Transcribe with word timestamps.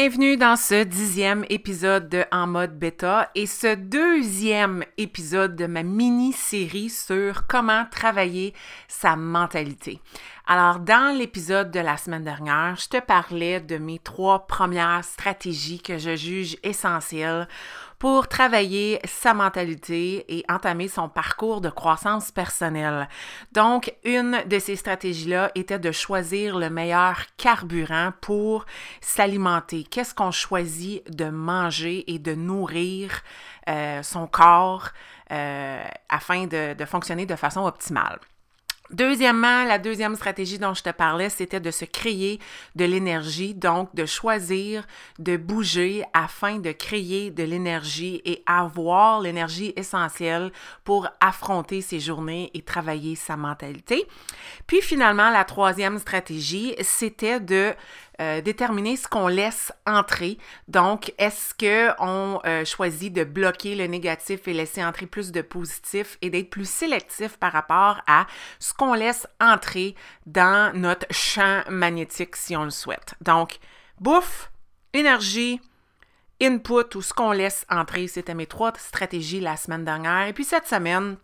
Bienvenue 0.00 0.36
dans 0.36 0.54
ce 0.54 0.84
dixième 0.84 1.44
épisode 1.50 2.08
de 2.08 2.24
En 2.30 2.46
mode 2.46 2.78
bêta 2.78 3.32
et 3.34 3.46
ce 3.46 3.74
deuxième 3.74 4.84
épisode 4.96 5.56
de 5.56 5.66
ma 5.66 5.82
mini-série 5.82 6.88
sur 6.88 7.48
comment 7.48 7.84
travailler 7.90 8.54
sa 8.86 9.16
mentalité. 9.16 9.98
Alors, 10.50 10.78
dans 10.78 11.14
l'épisode 11.14 11.70
de 11.70 11.78
la 11.78 11.98
semaine 11.98 12.24
dernière, 12.24 12.74
je 12.76 12.88
te 12.88 13.00
parlais 13.02 13.60
de 13.60 13.76
mes 13.76 13.98
trois 13.98 14.46
premières 14.46 15.04
stratégies 15.04 15.78
que 15.78 15.98
je 15.98 16.16
juge 16.16 16.56
essentielles 16.62 17.46
pour 17.98 18.28
travailler 18.28 18.98
sa 19.04 19.34
mentalité 19.34 20.24
et 20.34 20.46
entamer 20.48 20.88
son 20.88 21.10
parcours 21.10 21.60
de 21.60 21.68
croissance 21.68 22.30
personnelle. 22.30 23.10
Donc, 23.52 23.92
une 24.04 24.42
de 24.46 24.58
ces 24.58 24.76
stratégies-là 24.76 25.50
était 25.54 25.78
de 25.78 25.92
choisir 25.92 26.58
le 26.58 26.70
meilleur 26.70 27.18
carburant 27.36 28.14
pour 28.22 28.64
s'alimenter. 29.02 29.84
Qu'est-ce 29.84 30.14
qu'on 30.14 30.30
choisit 30.30 31.14
de 31.14 31.28
manger 31.28 32.10
et 32.10 32.18
de 32.18 32.34
nourrir 32.34 33.10
euh, 33.68 34.02
son 34.02 34.26
corps 34.26 34.88
euh, 35.30 35.84
afin 36.08 36.46
de, 36.46 36.72
de 36.72 36.84
fonctionner 36.86 37.26
de 37.26 37.36
façon 37.36 37.66
optimale? 37.66 38.18
Deuxièmement, 38.90 39.64
la 39.64 39.78
deuxième 39.78 40.16
stratégie 40.16 40.58
dont 40.58 40.72
je 40.72 40.82
te 40.82 40.88
parlais, 40.90 41.28
c'était 41.28 41.60
de 41.60 41.70
se 41.70 41.84
créer 41.84 42.40
de 42.74 42.86
l'énergie, 42.86 43.54
donc 43.54 43.94
de 43.94 44.06
choisir 44.06 44.86
de 45.18 45.36
bouger 45.36 46.04
afin 46.14 46.58
de 46.58 46.72
créer 46.72 47.30
de 47.30 47.42
l'énergie 47.42 48.22
et 48.24 48.42
avoir 48.46 49.20
l'énergie 49.20 49.74
essentielle 49.76 50.52
pour 50.84 51.06
affronter 51.20 51.82
ses 51.82 52.00
journées 52.00 52.50
et 52.54 52.62
travailler 52.62 53.14
sa 53.14 53.36
mentalité. 53.36 54.06
Puis 54.66 54.80
finalement, 54.80 55.28
la 55.30 55.44
troisième 55.44 55.98
stratégie, 55.98 56.74
c'était 56.80 57.40
de 57.40 57.74
euh, 58.20 58.40
déterminer 58.40 58.96
ce 58.96 59.06
qu'on 59.06 59.28
laisse 59.28 59.72
entrer. 59.86 60.38
Donc, 60.66 61.12
est-ce 61.18 61.54
qu'on 61.54 62.40
euh, 62.44 62.64
choisit 62.64 63.12
de 63.12 63.24
bloquer 63.24 63.74
le 63.74 63.86
négatif 63.86 64.48
et 64.48 64.52
laisser 64.52 64.84
entrer 64.84 65.06
plus 65.06 65.30
de 65.30 65.40
positif 65.40 66.18
et 66.20 66.30
d'être 66.30 66.50
plus 66.50 66.68
sélectif 66.68 67.36
par 67.36 67.52
rapport 67.52 68.02
à 68.06 68.26
ce 68.58 68.74
qu'on 68.74 68.94
laisse 68.94 69.26
entrer 69.40 69.94
dans 70.26 70.76
notre 70.76 71.06
champ 71.10 71.62
magnétique 71.70 72.36
si 72.36 72.56
on 72.56 72.64
le 72.64 72.70
souhaite? 72.70 73.14
Donc, 73.20 73.58
bouffe, 74.00 74.50
énergie, 74.92 75.60
input 76.40 76.96
ou 76.96 77.02
ce 77.02 77.12
qu'on 77.12 77.32
laisse 77.32 77.66
entrer, 77.70 78.06
c'était 78.08 78.34
mes 78.34 78.46
trois 78.46 78.72
stratégies 78.76 79.40
la 79.40 79.56
semaine 79.56 79.84
dernière. 79.84 80.28
Et 80.28 80.32
puis 80.32 80.44
cette 80.44 80.66
semaine, 80.66 81.16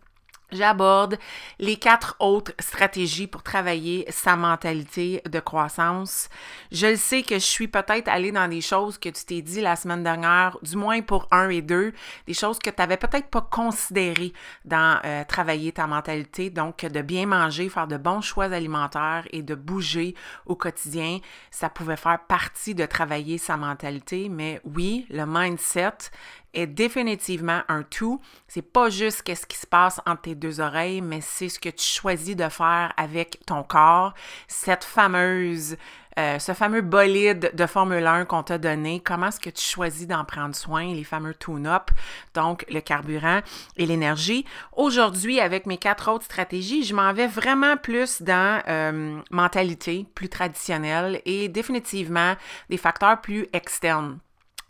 J'aborde 0.55 1.17
les 1.59 1.75
quatre 1.77 2.15
autres 2.19 2.53
stratégies 2.59 3.27
pour 3.27 3.43
travailler 3.43 4.05
sa 4.09 4.35
mentalité 4.35 5.21
de 5.29 5.39
croissance. 5.39 6.29
Je 6.71 6.95
sais 6.95 7.23
que 7.23 7.35
je 7.35 7.39
suis 7.39 7.67
peut-être 7.67 8.07
allée 8.07 8.31
dans 8.31 8.47
des 8.47 8.61
choses 8.61 8.97
que 8.97 9.09
tu 9.09 9.25
t'es 9.25 9.41
dit 9.41 9.61
la 9.61 9.75
semaine 9.75 10.03
dernière, 10.03 10.57
du 10.61 10.75
moins 10.75 11.01
pour 11.01 11.27
un 11.31 11.49
et 11.49 11.61
deux, 11.61 11.93
des 12.27 12.33
choses 12.33 12.59
que 12.59 12.69
tu 12.69 12.75
n'avais 12.79 12.97
peut-être 12.97 13.27
pas 13.27 13.41
considérées 13.41 14.33
dans 14.63 14.99
euh, 15.05 15.23
travailler 15.25 15.71
ta 15.71 15.87
mentalité. 15.87 16.49
Donc, 16.49 16.85
de 16.85 17.01
bien 17.01 17.25
manger, 17.25 17.69
faire 17.69 17.87
de 17.87 17.97
bons 17.97 18.21
choix 18.21 18.45
alimentaires 18.45 19.27
et 19.31 19.41
de 19.41 19.55
bouger 19.55 20.15
au 20.45 20.55
quotidien, 20.55 21.19
ça 21.51 21.69
pouvait 21.69 21.97
faire 21.97 22.19
partie 22.27 22.75
de 22.75 22.85
travailler 22.85 23.37
sa 23.37 23.57
mentalité. 23.57 24.29
Mais 24.29 24.61
oui, 24.63 25.05
le 25.09 25.25
mindset 25.25 26.11
est 26.55 26.67
définitivement 26.67 27.61
un 27.67 27.83
tout. 27.83 28.19
C'est 28.47 28.61
pas 28.61 28.89
juste 28.89 29.21
qu'est-ce 29.23 29.45
qui 29.45 29.57
se 29.57 29.67
passe 29.67 30.01
entre 30.05 30.23
tes 30.23 30.35
deux 30.35 30.59
oreilles, 30.59 31.01
mais 31.01 31.21
c'est 31.21 31.49
ce 31.49 31.59
que 31.59 31.69
tu 31.69 31.85
choisis 31.85 32.35
de 32.35 32.49
faire 32.49 32.93
avec 32.97 33.39
ton 33.45 33.63
corps. 33.63 34.13
Cette 34.47 34.83
fameuse, 34.83 35.77
euh, 36.17 36.39
ce 36.39 36.53
fameux 36.53 36.81
bolide 36.81 37.51
de 37.53 37.65
Formule 37.65 38.07
1 38.07 38.25
qu'on 38.25 38.43
t'a 38.43 38.57
donné, 38.57 39.01
comment 39.01 39.27
est-ce 39.27 39.39
que 39.39 39.49
tu 39.49 39.63
choisis 39.63 40.07
d'en 40.07 40.23
prendre 40.23 40.55
soin, 40.55 40.93
les 40.93 41.03
fameux 41.03 41.33
tune-up, 41.33 41.91
donc 42.33 42.65
le 42.69 42.79
carburant 42.79 43.41
et 43.75 43.85
l'énergie? 43.85 44.45
Aujourd'hui, 44.75 45.41
avec 45.41 45.65
mes 45.65 45.77
quatre 45.77 46.09
autres 46.09 46.25
stratégies, 46.25 46.83
je 46.83 46.95
m'en 46.95 47.11
vais 47.11 47.27
vraiment 47.27 47.75
plus 47.75 48.21
dans 48.21 48.61
euh, 48.67 49.19
mentalité 49.29 50.05
plus 50.15 50.29
traditionnelle 50.29 51.21
et 51.25 51.49
définitivement 51.49 52.35
des 52.69 52.77
facteurs 52.77 53.19
plus 53.19 53.47
externes 53.51 54.19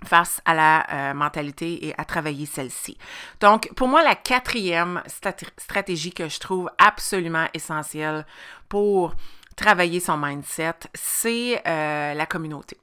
face 0.06 0.42
à 0.46 0.54
la 0.54 0.86
euh, 0.92 1.14
mentalité 1.14 1.88
et 1.88 1.96
à 1.98 2.06
travailler 2.06 2.46
celle-ci. 2.46 2.98
Donc, 3.40 3.70
pour 3.76 3.88
moi, 3.88 4.04
la 4.04 4.16
quatrième 4.16 5.02
stratégie 5.58 6.14
que 6.14 6.30
je 6.30 6.40
trouve 6.40 6.70
absolument 6.78 7.48
essentielle 7.54 8.26
pour 8.70 9.14
travailler 9.56 10.00
son 10.00 10.18
mindset, 10.18 10.76
c'est 10.94 11.62
euh, 11.68 12.14
la 12.14 12.26
communauté. 12.26 12.78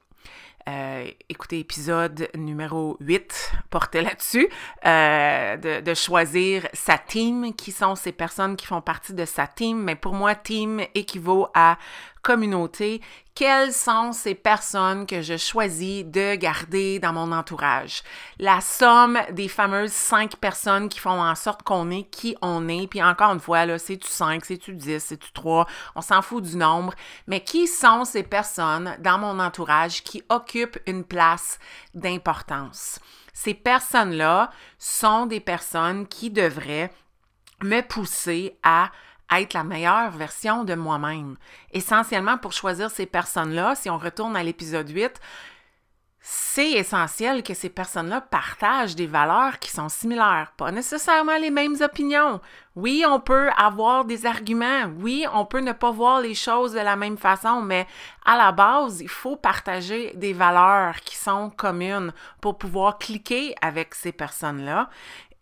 Euh, 0.69 1.11
écoutez, 1.27 1.59
épisode 1.59 2.29
numéro 2.35 2.95
8 3.01 3.51
porté 3.69 4.01
là-dessus, 4.01 4.47
de, 4.85 5.81
de, 5.81 5.93
choisir 5.93 6.69
sa 6.71 6.97
team, 6.97 7.53
qui 7.53 7.73
sont 7.73 7.95
ces 7.95 8.13
personnes 8.13 8.55
qui 8.55 8.65
font 8.65 8.79
partie 8.79 9.13
de 9.13 9.25
sa 9.25 9.45
team. 9.45 9.83
Mais 9.83 9.95
pour 9.95 10.13
moi, 10.13 10.35
team 10.35 10.81
équivaut 10.95 11.47
à 11.53 11.77
communauté, 12.23 13.01
quelles 13.35 13.73
sont 13.73 14.13
ces 14.13 14.33
personnes 14.33 15.05
que 15.05 15.21
je 15.21 15.37
choisis 15.37 16.05
de 16.05 16.35
garder 16.35 16.99
dans 16.99 17.13
mon 17.13 17.31
entourage? 17.31 18.01
La 18.39 18.61
somme 18.61 19.19
des 19.31 19.47
fameuses 19.47 19.91
cinq 19.91 20.37
personnes 20.37 20.87
qui 20.89 20.99
font 20.99 21.21
en 21.21 21.35
sorte 21.35 21.63
qu'on 21.63 21.91
est 21.91 22.03
qui 22.03 22.35
on 22.41 22.67
est. 22.69 22.87
Puis 22.87 23.03
encore 23.03 23.33
une 23.33 23.39
fois, 23.39 23.65
là, 23.65 23.77
c'est-tu 23.77 24.07
cinq, 24.07 24.45
c'est-tu 24.45 24.73
dix, 24.73 25.03
c'est-tu 25.03 25.31
trois, 25.33 25.67
on 25.95 26.01
s'en 26.01 26.21
fout 26.21 26.43
du 26.43 26.55
nombre. 26.55 26.93
Mais 27.27 27.41
qui 27.41 27.67
sont 27.67 28.05
ces 28.05 28.23
personnes 28.23 28.95
dans 28.99 29.17
mon 29.17 29.39
entourage 29.39 30.03
qui 30.03 30.23
occupent 30.29 30.79
une 30.87 31.03
place 31.03 31.59
d'importance? 31.93 32.99
Ces 33.33 33.55
personnes-là 33.55 34.51
sont 34.77 35.25
des 35.25 35.39
personnes 35.39 36.07
qui 36.07 36.29
devraient 36.29 36.93
me 37.63 37.81
pousser 37.81 38.57
à 38.63 38.91
être 39.41 39.53
la 39.53 39.63
meilleure 39.63 40.11
version 40.11 40.63
de 40.63 40.75
moi-même. 40.75 41.37
Essentiellement, 41.71 42.37
pour 42.37 42.53
choisir 42.53 42.91
ces 42.91 43.05
personnes-là, 43.05 43.75
si 43.75 43.89
on 43.89 43.97
retourne 43.97 44.35
à 44.35 44.43
l'épisode 44.43 44.89
8, 44.89 45.19
c'est 46.25 46.71
essentiel 46.71 47.43
que 47.43 47.53
ces 47.53 47.67
personnes-là 47.67 48.21
partagent 48.21 48.95
des 48.95 49.07
valeurs 49.07 49.59
qui 49.59 49.69
sont 49.69 49.89
similaires, 49.89 50.53
pas 50.55 50.71
nécessairement 50.71 51.35
les 51.35 51.49
mêmes 51.49 51.75
opinions. 51.81 52.39
Oui, 52.77 53.03
on 53.05 53.19
peut 53.19 53.49
avoir 53.57 54.05
des 54.05 54.25
arguments, 54.25 54.85
oui, 54.99 55.25
on 55.33 55.45
peut 55.45 55.59
ne 55.59 55.73
pas 55.73 55.91
voir 55.91 56.21
les 56.21 56.33
choses 56.33 56.71
de 56.71 56.79
la 56.79 56.95
même 56.95 57.17
façon, 57.17 57.59
mais 57.59 57.85
à 58.23 58.37
la 58.37 58.53
base, 58.53 59.01
il 59.01 59.09
faut 59.09 59.35
partager 59.35 60.13
des 60.15 60.31
valeurs 60.31 61.01
qui 61.01 61.17
sont 61.17 61.49
communes 61.49 62.13
pour 62.39 62.57
pouvoir 62.57 62.99
cliquer 62.99 63.53
avec 63.61 63.93
ces 63.93 64.13
personnes-là. 64.13 64.89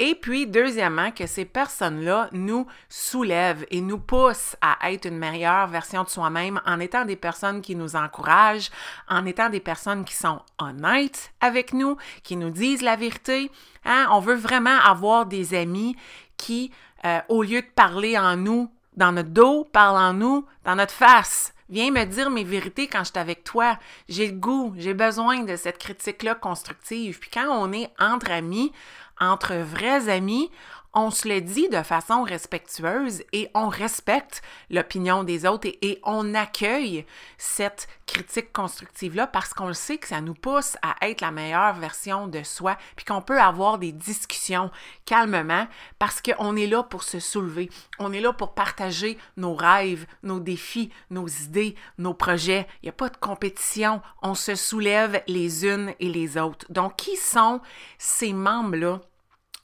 Et 0.04 0.16
puis, 0.16 0.48
deuxièmement, 0.48 1.12
que 1.12 1.28
ces 1.28 1.46
personnes-là 1.46 2.28
nous 2.32 2.66
soulèvent 2.90 3.68
et 3.70 3.82
nous 3.82 4.00
poussent 4.00 4.56
à 4.60 4.92
être 4.92 5.06
une 5.06 5.20
meilleure 5.20 5.68
version 5.68 6.04
de 6.04 6.10
soi-même 6.10 6.60
en 6.66 6.80
étant 6.80 7.06
des 7.06 7.16
personnes 7.16 7.62
qui 7.62 7.76
nous 7.76 7.96
encouragent, 7.96 8.72
en 9.08 9.28
étant 9.28 9.50
des 9.50 9.60
personnes 9.60 10.04
qui 10.04 10.16
sont 10.16 10.42
honnêtes 10.58 11.32
avec 11.40 11.72
nous, 11.74 11.98
qui 12.24 12.36
nous 12.36 12.50
disent 12.50 12.82
la 12.82 12.96
vérité. 12.96 13.52
Hein? 13.86 14.08
On 14.10 14.20
veut 14.20 14.34
vraiment 14.34 14.80
avoir 14.84 15.28
des 15.28 15.54
amis 15.54 15.96
qui, 16.36 16.72
euh, 17.06 17.20
au 17.30 17.44
lieu 17.44 17.62
de 17.62 17.70
parler 17.76 18.18
en 18.18 18.36
nous, 18.38 18.72
dans 18.98 19.12
notre 19.12 19.30
dos, 19.30 19.66
parlent 19.66 20.02
en 20.02 20.14
nous, 20.14 20.48
dans 20.66 20.78
notre 20.78 20.96
face. 20.96 21.54
Viens 21.72 21.90
me 21.90 22.04
dire 22.04 22.30
mes 22.30 22.44
vérités 22.44 22.88
quand 22.88 23.06
je 23.06 23.12
suis 23.12 23.18
avec 23.18 23.46
toi. 23.46 23.80
J'ai 24.10 24.28
le 24.28 24.34
goût, 24.34 24.74
j'ai 24.78 24.94
besoin 24.94 25.44
de 25.44 25.56
cette 25.56 25.78
critique-là 25.78 26.36
constructive. 26.36 27.18
Puis 27.20 27.30
quand 27.34 27.48
on 27.48 27.72
est 27.72 27.90
entre 27.98 28.30
amis, 28.32 28.74
entre 29.22 29.56
vrais 29.56 30.10
amis, 30.10 30.52
on 30.94 31.10
se 31.10 31.28
le 31.28 31.42
dit 31.42 31.70
de 31.70 31.84
façon 31.84 32.24
respectueuse 32.24 33.24
et 33.32 33.50
on 33.54 33.70
respecte 33.70 34.42
l'opinion 34.70 35.24
des 35.24 35.46
autres 35.46 35.68
et, 35.68 36.00
on 36.04 36.34
accueille 36.34 37.06
cette 37.38 37.88
critique 38.08 38.52
constructive-là 38.52 39.28
parce 39.28 39.54
qu'on 39.54 39.68
le 39.68 39.74
sait 39.74 39.98
que 39.98 40.08
ça 40.08 40.20
nous 40.20 40.34
pousse 40.34 40.78
à 40.82 40.96
être 41.02 41.22
la 41.22 41.32
meilleure 41.32 41.76
version 41.76 42.28
de 42.28 42.44
soi, 42.44 42.78
puis 42.96 43.06
qu'on 43.06 43.22
peut 43.22 43.40
avoir 43.40 43.78
des 43.78 43.92
discussions 43.92 44.72
calmement 45.06 45.68
parce 46.00 46.22
qu'on 46.22 46.56
est 46.56 46.68
là 46.68 46.84
pour 46.84 47.04
se 47.04 47.20
soulever, 47.20 47.70
on 48.00 48.12
est 48.12 48.20
là 48.20 48.34
pour 48.34 48.54
partager 48.54 49.18
nos 49.38 49.54
rêves, 49.54 50.06
nos 50.24 50.40
défis, 50.40 50.92
nos 51.10 51.28
idées, 51.28 51.76
nos 51.98 52.14
projets. 52.14 52.68
Il 52.82 52.86
n'y 52.86 52.90
a 52.90 52.94
pas 52.94 53.10
de 53.10 53.18
compétition, 53.18 54.02
on 54.22 54.34
se 54.34 54.56
soulève 54.56 55.22
les 55.28 55.66
unes 55.66 55.94
et 56.00 56.10
les 56.10 56.38
autres. 56.38 56.66
Donc, 56.70 56.96
qui 56.96 57.16
sont 57.16 57.62
ces 57.98 58.34
membres-là 58.34 59.02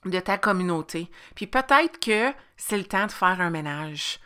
de 0.09 0.19
ta 0.19 0.37
communauté. 0.37 1.09
Puis 1.35 1.47
peut-être 1.47 1.99
que 1.99 2.33
c'est 2.55 2.77
le 2.77 2.85
temps 2.85 3.05
de 3.05 3.11
faire 3.11 3.41
un 3.41 3.49
ménage. 3.49 4.19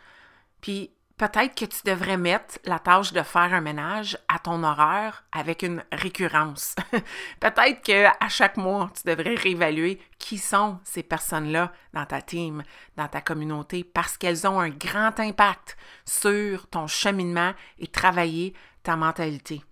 Puis 0.60 0.90
peut-être 1.16 1.54
que 1.54 1.64
tu 1.66 1.82
devrais 1.84 2.16
mettre 2.16 2.58
la 2.64 2.78
tâche 2.78 3.12
de 3.12 3.22
faire 3.22 3.54
un 3.54 3.60
ménage 3.60 4.18
à 4.28 4.38
ton 4.38 4.64
horaire 4.64 5.24
avec 5.30 5.62
une 5.62 5.84
récurrence. 5.92 6.74
peut-être 7.40 7.82
que 7.84 8.06
à 8.06 8.28
chaque 8.28 8.56
mois, 8.56 8.90
tu 8.94 9.08
devrais 9.08 9.36
réévaluer 9.36 10.00
qui 10.18 10.38
sont 10.38 10.80
ces 10.82 11.04
personnes-là 11.04 11.72
dans 11.92 12.06
ta 12.06 12.22
team, 12.22 12.64
dans 12.96 13.06
ta 13.06 13.20
communauté, 13.20 13.84
parce 13.84 14.16
qu'elles 14.16 14.46
ont 14.46 14.58
un 14.58 14.70
grand 14.70 15.18
impact 15.20 15.76
sur 16.04 16.66
ton 16.66 16.86
cheminement 16.88 17.52
et 17.78 17.86
travailler 17.86 18.54
ta 18.82 18.96
mentalité. 18.96 19.62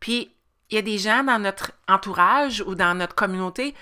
Puis, 0.00 0.34
il 0.70 0.76
y 0.76 0.78
a 0.78 0.82
des 0.82 0.98
gens 0.98 1.22
dans 1.22 1.38
notre 1.38 1.72
entourage 1.86 2.64
ou 2.66 2.74
dans 2.74 2.94
notre 2.94 3.14
communauté 3.14 3.74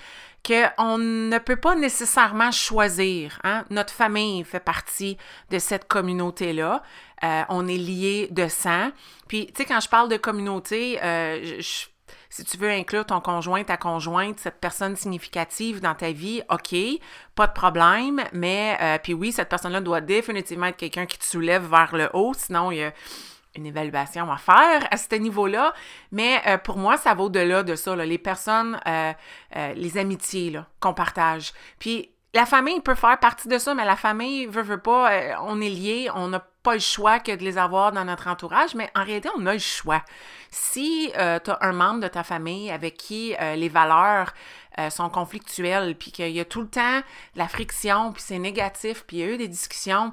qu'on 0.45 0.97
ne 0.97 1.37
peut 1.37 1.55
pas 1.55 1.75
nécessairement 1.75 2.51
choisir. 2.51 3.39
Hein. 3.43 3.65
Notre 3.69 3.93
famille 3.93 4.43
fait 4.43 4.59
partie 4.59 5.17
de 5.49 5.59
cette 5.59 5.87
communauté-là. 5.87 6.83
Euh, 7.23 7.41
on 7.49 7.67
est 7.67 7.77
lié 7.77 8.27
de 8.31 8.47
sang. 8.47 8.91
Puis, 9.27 9.47
tu 9.47 9.53
sais, 9.57 9.65
quand 9.65 9.79
je 9.79 9.87
parle 9.87 10.09
de 10.09 10.17
communauté, 10.17 10.99
euh, 11.01 11.61
si 12.29 12.43
tu 12.43 12.57
veux 12.57 12.69
inclure 12.69 13.05
ton 13.05 13.21
conjoint, 13.21 13.63
ta 13.63 13.77
conjointe, 13.77 14.39
cette 14.39 14.59
personne 14.59 14.95
significative 14.95 15.79
dans 15.79 15.95
ta 15.95 16.11
vie, 16.11 16.41
OK, 16.49 16.75
pas 17.35 17.47
de 17.47 17.53
problème, 17.53 18.21
mais 18.33 18.77
euh, 18.81 18.97
puis 19.01 19.13
oui, 19.13 19.31
cette 19.31 19.49
personne-là 19.49 19.81
doit 19.81 20.01
définitivement 20.01 20.65
être 20.65 20.77
quelqu'un 20.77 21.05
qui 21.05 21.17
te 21.17 21.25
soulève 21.25 21.65
vers 21.69 21.95
le 21.95 22.09
haut, 22.13 22.33
sinon 22.35 22.71
il 22.71 22.79
y 22.79 22.83
a 22.83 22.91
une 23.55 23.65
évaluation 23.65 24.31
à 24.31 24.37
faire 24.37 24.87
à 24.89 24.97
ce 24.97 25.15
niveau-là, 25.15 25.73
mais 26.11 26.41
euh, 26.47 26.57
pour 26.57 26.77
moi, 26.77 26.97
ça 26.97 27.13
va 27.13 27.23
au-delà 27.23 27.63
de 27.63 27.75
ça, 27.75 27.95
les 27.95 28.17
personnes, 28.17 28.79
euh, 28.87 29.13
euh, 29.55 29.73
les 29.73 29.97
amitiés 29.97 30.59
qu'on 30.79 30.93
partage. 30.93 31.53
Puis 31.79 32.09
la 32.33 32.45
famille 32.45 32.79
peut 32.81 32.95
faire 32.95 33.19
partie 33.19 33.47
de 33.47 33.57
ça, 33.57 33.75
mais 33.75 33.85
la 33.85 33.95
famille 33.95 34.47
veut, 34.47 34.63
veut 34.63 34.79
pas, 34.79 35.37
on 35.41 35.61
est 35.61 35.69
liés, 35.69 36.09
on 36.15 36.29
n'a 36.29 36.39
pas 36.63 36.73
le 36.73 36.79
choix 36.79 37.19
que 37.19 37.31
de 37.31 37.43
les 37.43 37.57
avoir 37.57 37.91
dans 37.91 38.05
notre 38.05 38.27
entourage, 38.27 38.73
mais 38.73 38.89
en 38.95 39.03
réalité, 39.03 39.29
on 39.37 39.45
a 39.45 39.53
le 39.53 39.59
choix. 39.59 40.01
Si 40.49 41.11
tu 41.13 41.19
as 41.19 41.57
un 41.61 41.73
membre 41.73 41.99
de 41.99 42.07
ta 42.07 42.23
famille 42.23 42.71
avec 42.71 42.97
qui 42.97 43.35
les 43.55 43.69
valeurs 43.69 44.33
sont 44.89 45.09
conflictuelles, 45.09 45.95
puis 45.95 46.11
qu'il 46.11 46.31
y 46.31 46.39
a 46.39 46.45
tout 46.45 46.61
le 46.61 46.69
temps 46.69 47.01
la 47.35 47.47
friction, 47.47 48.11
puis 48.13 48.23
c'est 48.25 48.39
négatif, 48.39 49.03
puis 49.05 49.17
il 49.17 49.19
y 49.19 49.23
a 49.23 49.27
eu 49.27 49.37
des 49.37 49.47
discussions, 49.47 50.11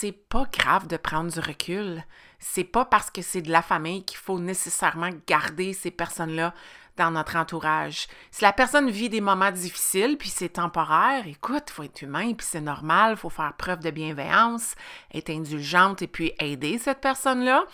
c'est 0.00 0.12
pas 0.12 0.44
grave 0.52 0.88
de 0.88 0.96
prendre 0.96 1.30
du 1.30 1.38
recul. 1.38 2.04
C'est 2.40 2.64
pas 2.64 2.84
parce 2.84 3.10
que 3.10 3.22
c'est 3.22 3.42
de 3.42 3.52
la 3.52 3.62
famille 3.62 4.04
qu'il 4.04 4.18
faut 4.18 4.40
nécessairement 4.40 5.10
garder 5.26 5.72
ces 5.72 5.92
personnes-là 5.92 6.52
dans 6.96 7.12
notre 7.12 7.36
entourage. 7.36 8.08
Si 8.30 8.42
la 8.42 8.52
personne 8.52 8.90
vit 8.90 9.08
des 9.08 9.20
moments 9.20 9.52
difficiles, 9.52 10.16
puis 10.18 10.28
c'est 10.28 10.50
temporaire, 10.50 11.26
écoute, 11.26 11.64
il 11.68 11.72
faut 11.72 11.82
être 11.84 12.02
humain, 12.02 12.34
puis 12.34 12.46
c'est 12.48 12.60
normal, 12.60 13.12
il 13.12 13.16
faut 13.16 13.30
faire 13.30 13.54
preuve 13.56 13.80
de 13.80 13.90
bienveillance, 13.90 14.74
être 15.12 15.30
indulgente 15.30 16.02
et 16.02 16.08
puis 16.08 16.32
aider 16.40 16.78
cette 16.78 17.00
personne-là. 17.00 17.64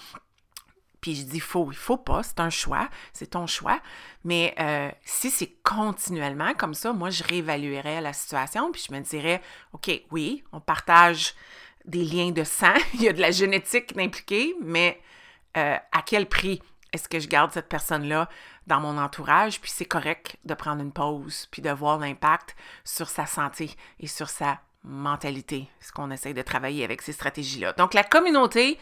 Puis 1.01 1.15
je 1.15 1.25
dis 1.25 1.41
faut, 1.41 1.71
il 1.71 1.77
faut 1.77 1.97
pas, 1.97 2.23
c'est 2.23 2.41
un 2.41 2.51
choix, 2.51 2.91
c'est 3.15 3.31
ton 3.31 3.47
choix. 3.47 3.81
Mais 4.25 4.55
euh, 4.61 4.91
si 5.05 5.31
c'est 5.31 5.55
continuellement 5.63 6.53
comme 6.53 6.75
ça, 6.75 6.93
moi 6.93 7.09
je 7.09 7.25
réévaluerais 7.25 8.03
la 8.03 8.13
situation, 8.13 8.71
puis 8.73 8.85
je 8.87 8.95
me 8.95 9.01
dirais, 9.01 9.41
OK, 9.73 9.91
oui, 10.11 10.45
on 10.53 10.61
partage 10.61 11.35
des 11.85 12.05
liens 12.05 12.31
de 12.31 12.45
sang, 12.45 12.75
il 12.95 13.03
y 13.03 13.09
a 13.09 13.13
de 13.13 13.21
la 13.21 13.31
génétique 13.31 13.97
impliquée, 13.97 14.55
mais 14.63 15.01
euh, 15.57 15.77
à 15.93 16.03
quel 16.03 16.27
prix 16.27 16.63
est-ce 16.93 17.09
que 17.09 17.21
je 17.21 17.29
garde 17.29 17.53
cette 17.53 17.69
personne-là 17.69 18.29
dans 18.67 18.81
mon 18.81 18.99
entourage? 18.99 19.61
Puis 19.61 19.71
c'est 19.71 19.85
correct 19.85 20.37
de 20.45 20.55
prendre 20.55 20.83
une 20.83 20.93
pause, 20.93 21.47
puis 21.51 21.63
de 21.63 21.71
voir 21.71 21.99
l'impact 21.99 22.57
sur 22.85 23.09
sa 23.09 23.27
santé 23.27 23.71
et 24.01 24.07
sur 24.07 24.29
sa 24.29 24.61
mentalité, 24.83 25.69
ce 25.81 25.93
qu'on 25.93 26.11
essaie 26.11 26.35
de 26.35 26.43
travailler 26.43 26.85
avec 26.85 27.03
ces 27.03 27.13
stratégies-là. 27.13 27.75
Donc 27.75 27.95
la 27.95 28.03
communauté, 28.03 28.79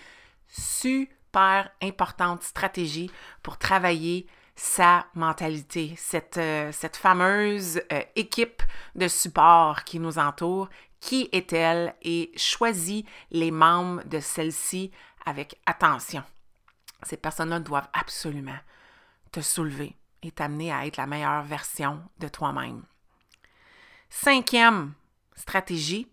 super 0.46 1.70
importante 1.82 2.42
stratégie 2.42 3.10
pour 3.42 3.58
travailler 3.58 4.26
sa 4.54 5.06
mentalité, 5.14 5.94
cette, 5.96 6.36
euh, 6.36 6.72
fameuse 6.94 7.80
euh, 7.92 8.02
équipe 8.16 8.62
de 8.96 9.06
support 9.06 9.84
qui 9.84 10.00
nous 10.00 10.18
entoure, 10.18 10.68
qui 11.00 11.28
est-elle 11.32 11.94
et 12.02 12.32
choisis 12.36 13.04
les 13.30 13.50
membres 13.50 14.02
de 14.04 14.20
celle-ci 14.20 14.90
avec 15.24 15.60
attention. 15.66 16.22
Ces 17.02 17.16
personnes-là 17.16 17.60
doivent 17.60 17.88
absolument 17.92 18.58
te 19.30 19.40
soulever 19.40 19.94
et 20.22 20.30
t'amener 20.32 20.72
à 20.72 20.86
être 20.86 20.96
la 20.96 21.06
meilleure 21.06 21.42
version 21.42 22.02
de 22.18 22.28
toi-même. 22.28 22.82
Cinquième 24.10 24.94
stratégie 25.36 26.08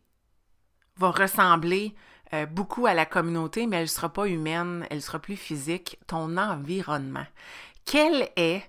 va 0.98 1.12
ressembler 1.12 1.96
euh, 2.34 2.46
beaucoup 2.46 2.86
à 2.86 2.94
la 2.94 3.06
communauté, 3.06 3.68
mais 3.68 3.78
elle 3.78 3.84
ne 3.84 3.88
sera 3.88 4.12
pas 4.12 4.28
humaine, 4.28 4.86
elle 4.90 5.02
sera 5.02 5.20
plus 5.20 5.36
physique, 5.36 5.98
ton 6.08 6.38
environnement. 6.38 7.26
Quel 7.86 8.30
est 8.36 8.64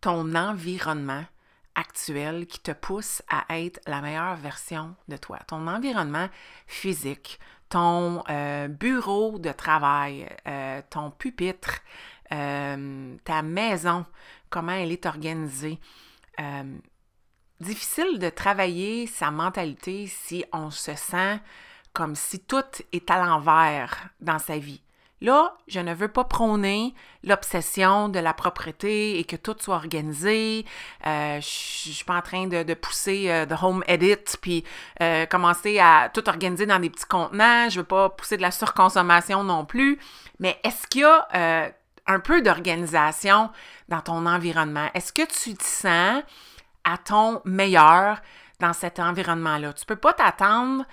ton 0.00 0.34
environnement 0.34 1.24
actuel 1.74 2.46
qui 2.46 2.60
te 2.60 2.72
pousse 2.72 3.22
à 3.28 3.58
être 3.58 3.80
la 3.86 4.00
meilleure 4.00 4.36
version 4.36 4.94
de 5.08 5.16
toi. 5.16 5.38
Ton 5.46 5.66
environnement 5.66 6.28
physique, 6.66 7.38
ton 7.68 8.22
euh, 8.28 8.68
bureau 8.68 9.38
de 9.38 9.50
travail, 9.50 10.28
euh, 10.46 10.82
ton 10.90 11.10
pupitre, 11.10 11.80
euh, 12.32 13.16
ta 13.24 13.42
maison, 13.42 14.04
comment 14.50 14.72
elle 14.72 14.92
est 14.92 15.06
organisée. 15.06 15.78
difficile 17.60 18.18
de 18.18 18.28
travailler 18.28 19.06
sa 19.06 19.30
mentalité 19.30 20.08
si 20.08 20.44
on 20.52 20.70
se 20.70 20.94
sent 20.96 21.40
comme 21.92 22.16
si 22.16 22.40
tout 22.40 22.82
est 22.90 23.10
à 23.10 23.24
l'envers 23.24 24.08
dans 24.20 24.38
sa 24.38 24.58
vie. 24.58 24.82
Là, 25.22 25.54
je 25.68 25.78
ne 25.78 25.94
veux 25.94 26.08
pas 26.08 26.24
prôner 26.24 26.96
l'obsession 27.22 28.08
de 28.08 28.18
la 28.18 28.34
propreté 28.34 29.20
et 29.20 29.24
que 29.24 29.36
tout 29.36 29.54
soit 29.60 29.76
organisé. 29.76 30.66
Euh, 31.06 31.40
je 31.40 31.88
ne 31.90 31.94
suis 31.94 32.04
pas 32.04 32.16
en 32.16 32.22
train 32.22 32.48
de, 32.48 32.74
pousser 32.74 33.30
euh, 33.30 33.46
de 33.46 33.54
home 33.54 33.84
edit 33.86 34.36
puis 34.40 34.64
euh, 35.00 35.24
commencer 35.26 35.78
à 35.78 36.10
tout 36.12 36.28
organiser 36.28 36.66
dans 36.66 36.80
des 36.80 36.90
petits 36.90 37.06
contenants. 37.06 37.68
Je 37.68 37.76
ne 37.76 37.82
veux 37.82 37.86
pas 37.86 38.08
pousser 38.08 38.36
de 38.36 38.42
la 38.42 38.50
surconsommation 38.50 39.44
non 39.44 39.64
plus. 39.64 40.00
Mais 40.40 40.58
est-ce 40.64 40.88
qu'il 40.88 41.02
y 41.02 41.04
a 41.04 41.72
un 42.08 42.18
peu 42.18 42.42
d'organisation 42.42 43.50
dans 43.88 44.00
ton 44.00 44.26
environnement? 44.26 44.88
Est-ce 44.92 45.12
que 45.12 45.22
tu 45.22 45.54
te 45.54 45.62
sens 45.62 46.24
à 46.82 46.98
ton 46.98 47.40
meilleur 47.44 48.20
dans 48.58 48.72
cet 48.72 48.98
environnement-là? 48.98 49.72
Tu 49.72 49.82
ne 49.82 49.86
peux 49.86 50.00
pas 50.00 50.14
t'attendre 50.14 50.84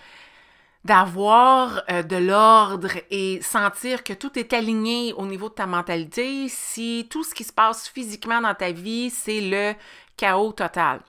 d'avoir 0.85 1.83
euh, 1.91 2.03
de 2.03 2.15
l'ordre 2.15 2.91
et 3.11 3.41
sentir 3.41 4.03
que 4.03 4.13
tout 4.13 4.39
est 4.39 4.53
aligné 4.53 5.13
au 5.13 5.25
niveau 5.25 5.49
de 5.49 5.53
ta 5.53 5.67
mentalité 5.67 6.47
si 6.47 7.07
tout 7.09 7.23
ce 7.23 7.35
qui 7.35 7.43
se 7.43 7.53
passe 7.53 7.89
physiquement 7.89 8.41
dans 8.41 8.55
ta 8.55 8.71
vie, 8.71 9.09
c'est 9.09 9.41
le 9.41 9.73
chaos 10.15 10.53
total. 10.53 11.01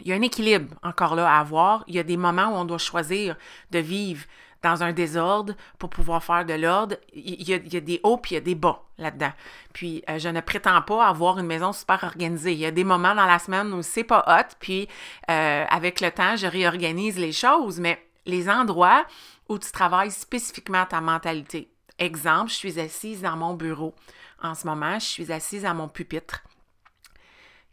Il 0.00 0.08
y 0.08 0.12
a 0.12 0.16
un 0.16 0.22
équilibre 0.22 0.74
encore 0.82 1.14
là 1.14 1.30
à 1.30 1.40
avoir. 1.40 1.84
Il 1.86 1.94
y 1.94 1.98
a 1.98 2.02
des 2.02 2.16
moments 2.16 2.48
où 2.48 2.54
on 2.54 2.64
doit 2.64 2.78
choisir 2.78 3.36
de 3.70 3.78
vivre 3.78 4.24
dans 4.62 4.82
un 4.82 4.92
désordre 4.92 5.54
pour 5.78 5.90
pouvoir 5.90 6.22
faire 6.22 6.44
de 6.44 6.54
l'ordre. 6.54 6.96
Il 7.14 7.48
y, 7.48 7.54
a, 7.54 7.80
des 7.80 8.00
hauts 8.02 8.16
puis 8.16 8.32
il 8.32 8.34
y 8.34 8.38
a 8.38 8.40
des 8.40 8.54
bas 8.54 8.82
là-dedans. 8.98 9.32
Puis 9.72 10.02
euh, 10.10 10.18
je 10.18 10.28
ne 10.28 10.40
prétends 10.40 10.82
pas 10.82 11.06
avoir 11.06 11.38
une 11.38 11.46
maison 11.46 11.72
super 11.72 12.02
organisée. 12.04 12.52
Il 12.52 12.58
y 12.58 12.66
a 12.66 12.70
des 12.70 12.84
moments 12.84 13.14
dans 13.14 13.26
la 13.26 13.38
semaine 13.38 13.72
où 13.72 13.82
c'est 13.82 14.04
pas 14.04 14.24
hot, 14.26 14.54
puis 14.58 14.88
euh, 15.30 15.64
avec 15.68 16.00
le 16.00 16.10
temps, 16.10 16.36
je 16.36 16.46
réorganise 16.46 17.18
les 17.18 17.32
choses, 17.32 17.78
mais 17.78 18.02
les 18.26 18.48
endroits 18.48 19.06
où 19.48 19.58
tu 19.58 19.70
travailles 19.70 20.10
spécifiquement 20.10 20.84
ta 20.84 21.00
mentalité. 21.00 21.70
Exemple, 21.98 22.50
je 22.50 22.56
suis 22.56 22.78
assise 22.78 23.22
dans 23.22 23.36
mon 23.36 23.54
bureau. 23.54 23.94
En 24.42 24.54
ce 24.54 24.66
moment, 24.66 24.98
je 24.98 25.06
suis 25.06 25.32
assise 25.32 25.64
à 25.64 25.72
mon 25.72 25.88
pupitre. 25.88 26.42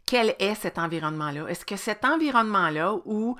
Quel 0.06 0.34
est 0.38 0.54
cet 0.54 0.78
environnement-là? 0.78 1.46
Est-ce 1.48 1.64
que 1.64 1.76
cet 1.76 2.04
environnement-là 2.04 2.94
où 3.04 3.36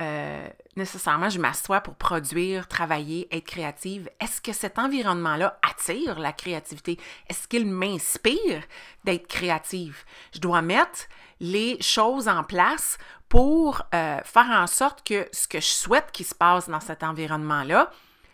euh, 0.00 0.48
nécessairement 0.76 1.28
je 1.28 1.40
m'assois 1.40 1.80
pour 1.80 1.96
produire, 1.96 2.68
travailler, 2.68 3.26
être 3.32 3.46
créative, 3.46 4.08
est-ce 4.20 4.40
que 4.40 4.52
cet 4.52 4.78
environnement-là 4.78 5.58
attire 5.68 6.20
la 6.20 6.32
créativité? 6.32 6.98
Est-ce 7.28 7.48
qu'il 7.48 7.66
m'inspire 7.66 8.62
d'être 9.02 9.26
créative? 9.26 10.04
Je 10.32 10.38
dois 10.38 10.62
mettre 10.62 11.06
les 11.40 11.80
choses 11.82 12.28
en 12.28 12.44
place 12.44 12.98
pour 13.28 13.82
euh, 13.94 14.18
faire 14.24 14.50
en 14.50 14.66
sorte 14.66 15.06
que 15.06 15.28
ce 15.32 15.46
que 15.46 15.60
je 15.60 15.66
souhaite 15.66 16.10
qu'il 16.12 16.26
se 16.26 16.34
passe 16.34 16.68
dans 16.68 16.80
cet 16.80 17.02
environnement-là 17.02 17.90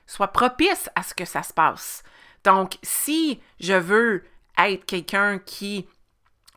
soit 0.07 0.29
propice 0.29 0.91
à 0.95 1.03
ce 1.03 1.15
que 1.15 1.25
ça 1.25 1.43
se 1.43 1.53
passe. 1.53 2.03
Donc, 2.45 2.79
si 2.83 3.41
je 3.59 3.73
veux 3.73 4.25
être 4.59 4.85
quelqu'un 4.85 5.39
qui 5.39 5.89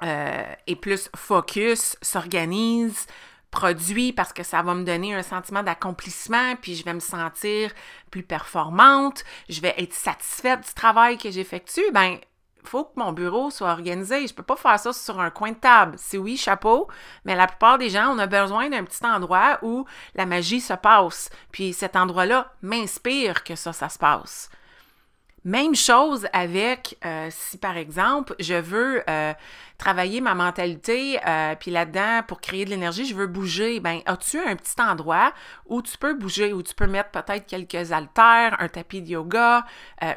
euh, 0.04 0.54
est 0.68 0.76
plus 0.76 1.10
focus, 1.16 1.96
s'organise, 2.02 3.08
produit 3.50 4.12
parce 4.12 4.34
que 4.34 4.44
ça 4.44 4.62
va 4.62 4.76
me 4.76 4.84
donner 4.84 5.16
un 5.16 5.24
sentiment 5.24 5.64
d'accomplissement, 5.64 6.56
puis 6.62 6.76
je 6.76 6.84
vais 6.84 6.94
me 6.94 7.00
sentir 7.00 7.72
plus 8.12 8.24
performante, 8.24 9.24
je 9.50 9.62
vais 9.62 9.74
être 9.78 9.94
satisfaite 9.94 10.68
du 10.68 10.74
travail 10.74 11.18
que 11.18 11.32
j'effectue, 11.32 11.90
ben 11.94 12.18
faut 12.68 12.86
que 12.86 13.00
mon 13.00 13.12
bureau 13.14 13.50
soit 13.50 13.72
organisé. 13.72 14.28
Je 14.28 14.34
peux 14.34 14.44
pas 14.44 14.56
faire 14.56 14.80
ça 14.80 14.94
sur 14.94 15.20
un 15.20 15.30
coin 15.30 15.52
de 15.52 15.58
table. 15.58 15.96
C'est 15.98 16.18
oui, 16.18 16.38
chapeau, 16.38 16.88
mais 17.26 17.36
la 17.36 17.48
plupart 17.48 17.78
des 17.78 17.90
gens, 17.90 18.14
on 18.14 18.20
a 18.20 18.28
besoin 18.28 18.70
d'un 18.70 18.84
petit 18.84 19.06
endroit 19.06 19.60
où 19.62 19.86
la 20.16 20.26
magie 20.26 20.62
se 20.62 20.74
passe. 20.74 21.30
Puis 21.52 21.74
cet 21.74 21.96
endroit-là 21.96 22.52
m'inspire 22.62 23.44
que 23.44 23.56
ça, 23.56 23.74
ça 23.74 23.90
se 23.90 23.98
passe. 23.98 24.50
Même 25.48 25.76
chose 25.76 26.28
avec 26.34 26.98
euh, 27.06 27.30
si 27.32 27.58
par 27.58 27.78
exemple 27.78 28.36
je 28.38 28.56
veux 28.56 29.02
euh, 29.10 29.34
travailler 29.78 30.20
ma 30.20 30.36
mentalité, 30.36 31.22
euh, 31.26 31.56
puis 31.58 31.72
là-dedans 31.72 32.22
pour 32.28 32.42
créer 32.42 32.66
de 32.66 32.70
l'énergie, 32.70 33.06
je 33.06 33.16
veux 33.16 33.28
bouger. 33.28 33.80
Ben, 33.80 34.02
as-tu 34.08 34.40
un 34.40 34.58
petit 34.58 34.76
endroit 34.82 35.32
où 35.66 35.82
tu 35.82 35.98
peux 35.98 36.16
bouger, 36.16 36.52
où 36.52 36.64
tu 36.64 36.76
peux 36.76 36.88
mettre 36.88 37.12
peut-être 37.12 37.46
quelques 37.46 37.94
haltères, 37.94 38.58
un 38.60 38.68
tapis 38.68 39.02
de 39.02 39.08
yoga, 39.08 39.66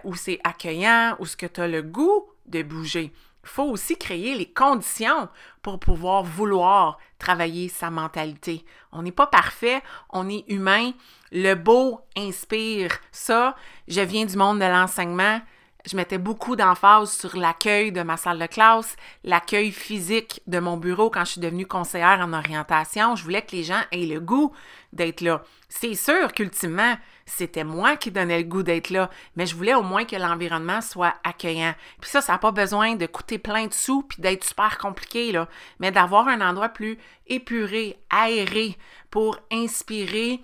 où 0.02 0.16
c'est 0.16 0.40
accueillant, 0.42 1.14
où 1.20 1.26
ce 1.26 1.36
que 1.36 1.46
tu 1.46 1.60
as 1.60 1.68
le 1.68 1.82
goût 1.82 2.26
de 2.50 2.62
bouger. 2.62 3.12
Il 3.42 3.48
faut 3.48 3.64
aussi 3.64 3.96
créer 3.96 4.34
les 4.36 4.50
conditions 4.50 5.28
pour 5.62 5.80
pouvoir 5.80 6.22
vouloir 6.22 6.98
travailler 7.18 7.68
sa 7.68 7.90
mentalité. 7.90 8.64
On 8.92 9.02
n'est 9.02 9.12
pas 9.12 9.26
parfait, 9.26 9.82
on 10.10 10.28
est 10.28 10.44
humain. 10.48 10.92
Le 11.32 11.54
beau 11.54 12.00
inspire 12.16 12.98
ça. 13.12 13.56
Je 13.88 14.00
viens 14.02 14.26
du 14.26 14.36
monde 14.36 14.58
de 14.58 14.64
l'enseignement. 14.64 15.40
Je 15.86 15.96
mettais 15.96 16.18
beaucoup 16.18 16.56
d'emphase 16.56 17.12
sur 17.12 17.36
l'accueil 17.36 17.90
de 17.90 18.02
ma 18.02 18.16
salle 18.16 18.38
de 18.38 18.46
classe, 18.46 18.96
l'accueil 19.24 19.72
physique 19.72 20.42
de 20.46 20.58
mon 20.58 20.76
bureau 20.76 21.10
quand 21.10 21.24
je 21.24 21.32
suis 21.32 21.40
devenue 21.40 21.66
conseillère 21.66 22.20
en 22.20 22.32
orientation. 22.32 23.16
Je 23.16 23.22
voulais 23.22 23.42
que 23.42 23.56
les 23.56 23.64
gens 23.64 23.80
aient 23.90 24.06
le 24.06 24.20
goût 24.20 24.52
d'être 24.92 25.20
là. 25.22 25.42
C'est 25.68 25.94
sûr 25.94 26.32
qu'ultimement, 26.32 26.96
c'était 27.24 27.64
moi 27.64 27.96
qui 27.96 28.10
donnais 28.10 28.38
le 28.38 28.44
goût 28.44 28.62
d'être 28.62 28.90
là, 28.90 29.08
mais 29.36 29.46
je 29.46 29.54
voulais 29.54 29.74
au 29.74 29.82
moins 29.82 30.04
que 30.04 30.16
l'environnement 30.16 30.80
soit 30.80 31.14
accueillant. 31.24 31.74
Puis 32.00 32.10
ça, 32.10 32.20
ça 32.20 32.32
n'a 32.32 32.38
pas 32.38 32.52
besoin 32.52 32.96
de 32.96 33.06
coûter 33.06 33.38
plein 33.38 33.66
de 33.66 33.72
sous 33.72 34.02
puis 34.02 34.20
d'être 34.20 34.44
super 34.44 34.78
compliqué, 34.78 35.32
mais 35.78 35.92
d'avoir 35.92 36.28
un 36.28 36.40
endroit 36.40 36.68
plus 36.68 36.98
épuré, 37.26 37.98
aéré 38.10 38.76
pour 39.10 39.38
inspirer 39.52 40.40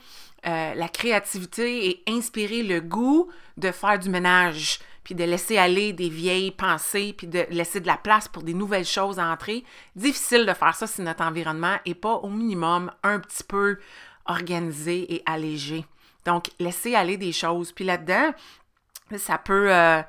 euh, 0.46 0.74
la 0.74 0.88
créativité 0.88 1.88
et 1.88 2.04
inspirer 2.08 2.62
le 2.62 2.80
goût 2.80 3.28
de 3.56 3.72
faire 3.72 3.98
du 3.98 4.08
ménage, 4.08 4.78
puis 5.06 5.14
de 5.14 5.22
laisser 5.22 5.56
aller 5.56 5.92
des 5.92 6.08
vieilles 6.08 6.50
pensées, 6.50 7.14
puis 7.16 7.28
de 7.28 7.46
laisser 7.50 7.78
de 7.78 7.86
la 7.86 7.96
place 7.96 8.26
pour 8.26 8.42
des 8.42 8.54
nouvelles 8.54 8.84
choses 8.84 9.20
entrer. 9.20 9.62
Difficile 9.94 10.44
de 10.44 10.52
faire 10.52 10.74
ça 10.74 10.88
si 10.88 11.00
notre 11.00 11.22
environnement 11.22 11.76
n'est 11.86 11.94
pas 11.94 12.14
au 12.14 12.28
minimum 12.28 12.90
un 13.04 13.20
petit 13.20 13.44
peu 13.44 13.78
organisé 14.24 15.14
et 15.14 15.22
allégé. 15.24 15.84
Donc, 16.24 16.50
laisser 16.58 16.96
aller 16.96 17.16
des 17.16 17.30
choses. 17.30 17.70
Puis 17.70 17.84
là-dedans, 17.84 18.34
ça 19.16 19.38
peut 19.38 19.72
euh, 19.72 20.02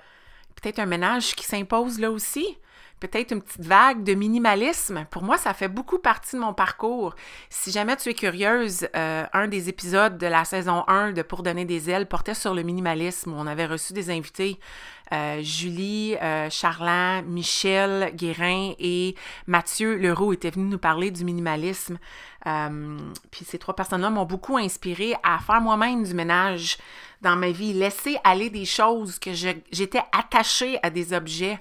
peut-être 0.55 0.79
un 0.79 0.87
ménage 0.87 1.35
qui 1.35 1.45
s'impose 1.45 1.99
là 1.99 2.09
aussi. 2.09 2.57
Peut-être 2.99 3.31
une 3.31 3.41
petite 3.41 3.65
vague 3.65 4.03
de 4.03 4.13
minimalisme. 4.13 5.05
Pour 5.11 5.23
moi, 5.23 5.37
ça 5.37 5.53
fait 5.53 5.67
beaucoup 5.67 5.99
partie 5.99 6.35
de 6.35 6.41
mon 6.41 6.53
parcours. 6.53 7.15
Si 7.49 7.71
jamais 7.71 7.95
tu 7.95 8.09
es 8.09 8.13
curieuse, 8.13 8.87
euh, 8.95 9.25
un 9.33 9.47
des 9.47 9.69
épisodes 9.69 10.17
de 10.17 10.27
la 10.27 10.45
saison 10.45 10.83
1 10.87 11.11
de 11.11 11.21
Pour 11.21 11.43
donner 11.43 11.65
des 11.65 11.89
ailes 11.89 12.07
portait 12.07 12.33
sur 12.33 12.53
le 12.53 12.63
minimalisme. 12.63 13.33
On 13.33 13.45
avait 13.45 13.67
reçu 13.67 13.93
des 13.93 14.09
invités 14.09 14.59
euh, 15.13 15.41
Julie, 15.41 16.15
euh, 16.21 16.49
Michel 17.25 18.13
Guérin 18.15 18.73
et 18.79 19.15
Mathieu 19.45 19.95
Leroux 19.97 20.33
étaient 20.33 20.49
venus 20.49 20.69
nous 20.69 20.77
parler 20.77 21.11
du 21.11 21.23
minimalisme. 21.23 21.97
Euh, 22.45 22.97
puis 23.31 23.45
ces 23.45 23.57
trois 23.57 23.75
personnes-là 23.75 24.09
m'ont 24.09 24.25
beaucoup 24.25 24.57
inspiré 24.57 25.15
à 25.23 25.39
faire 25.39 25.61
moi-même 25.61 26.03
du 26.03 26.13
ménage 26.13 26.77
dans 27.21 27.35
ma 27.35 27.51
vie, 27.51 27.73
laisser 27.73 28.17
aller 28.23 28.49
des 28.49 28.65
choses 28.65 29.17
que 29.17 29.33
j'étais 29.33 30.03
attachée 30.11 30.77
à 30.83 30.89
des 30.89 31.13
objets. 31.13 31.59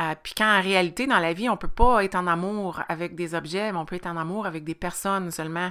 Euh, 0.00 0.14
puis 0.22 0.34
quand 0.36 0.58
en 0.58 0.60
réalité, 0.60 1.06
dans 1.06 1.18
la 1.18 1.32
vie, 1.32 1.48
on 1.48 1.56
peut 1.56 1.68
pas 1.68 2.04
être 2.04 2.14
en 2.16 2.26
amour 2.26 2.80
avec 2.88 3.14
des 3.14 3.34
objets, 3.34 3.70
mais 3.72 3.78
on 3.78 3.84
peut 3.84 3.96
être 3.96 4.06
en 4.06 4.16
amour 4.16 4.46
avec 4.46 4.64
des 4.64 4.74
personnes 4.74 5.30
seulement. 5.30 5.70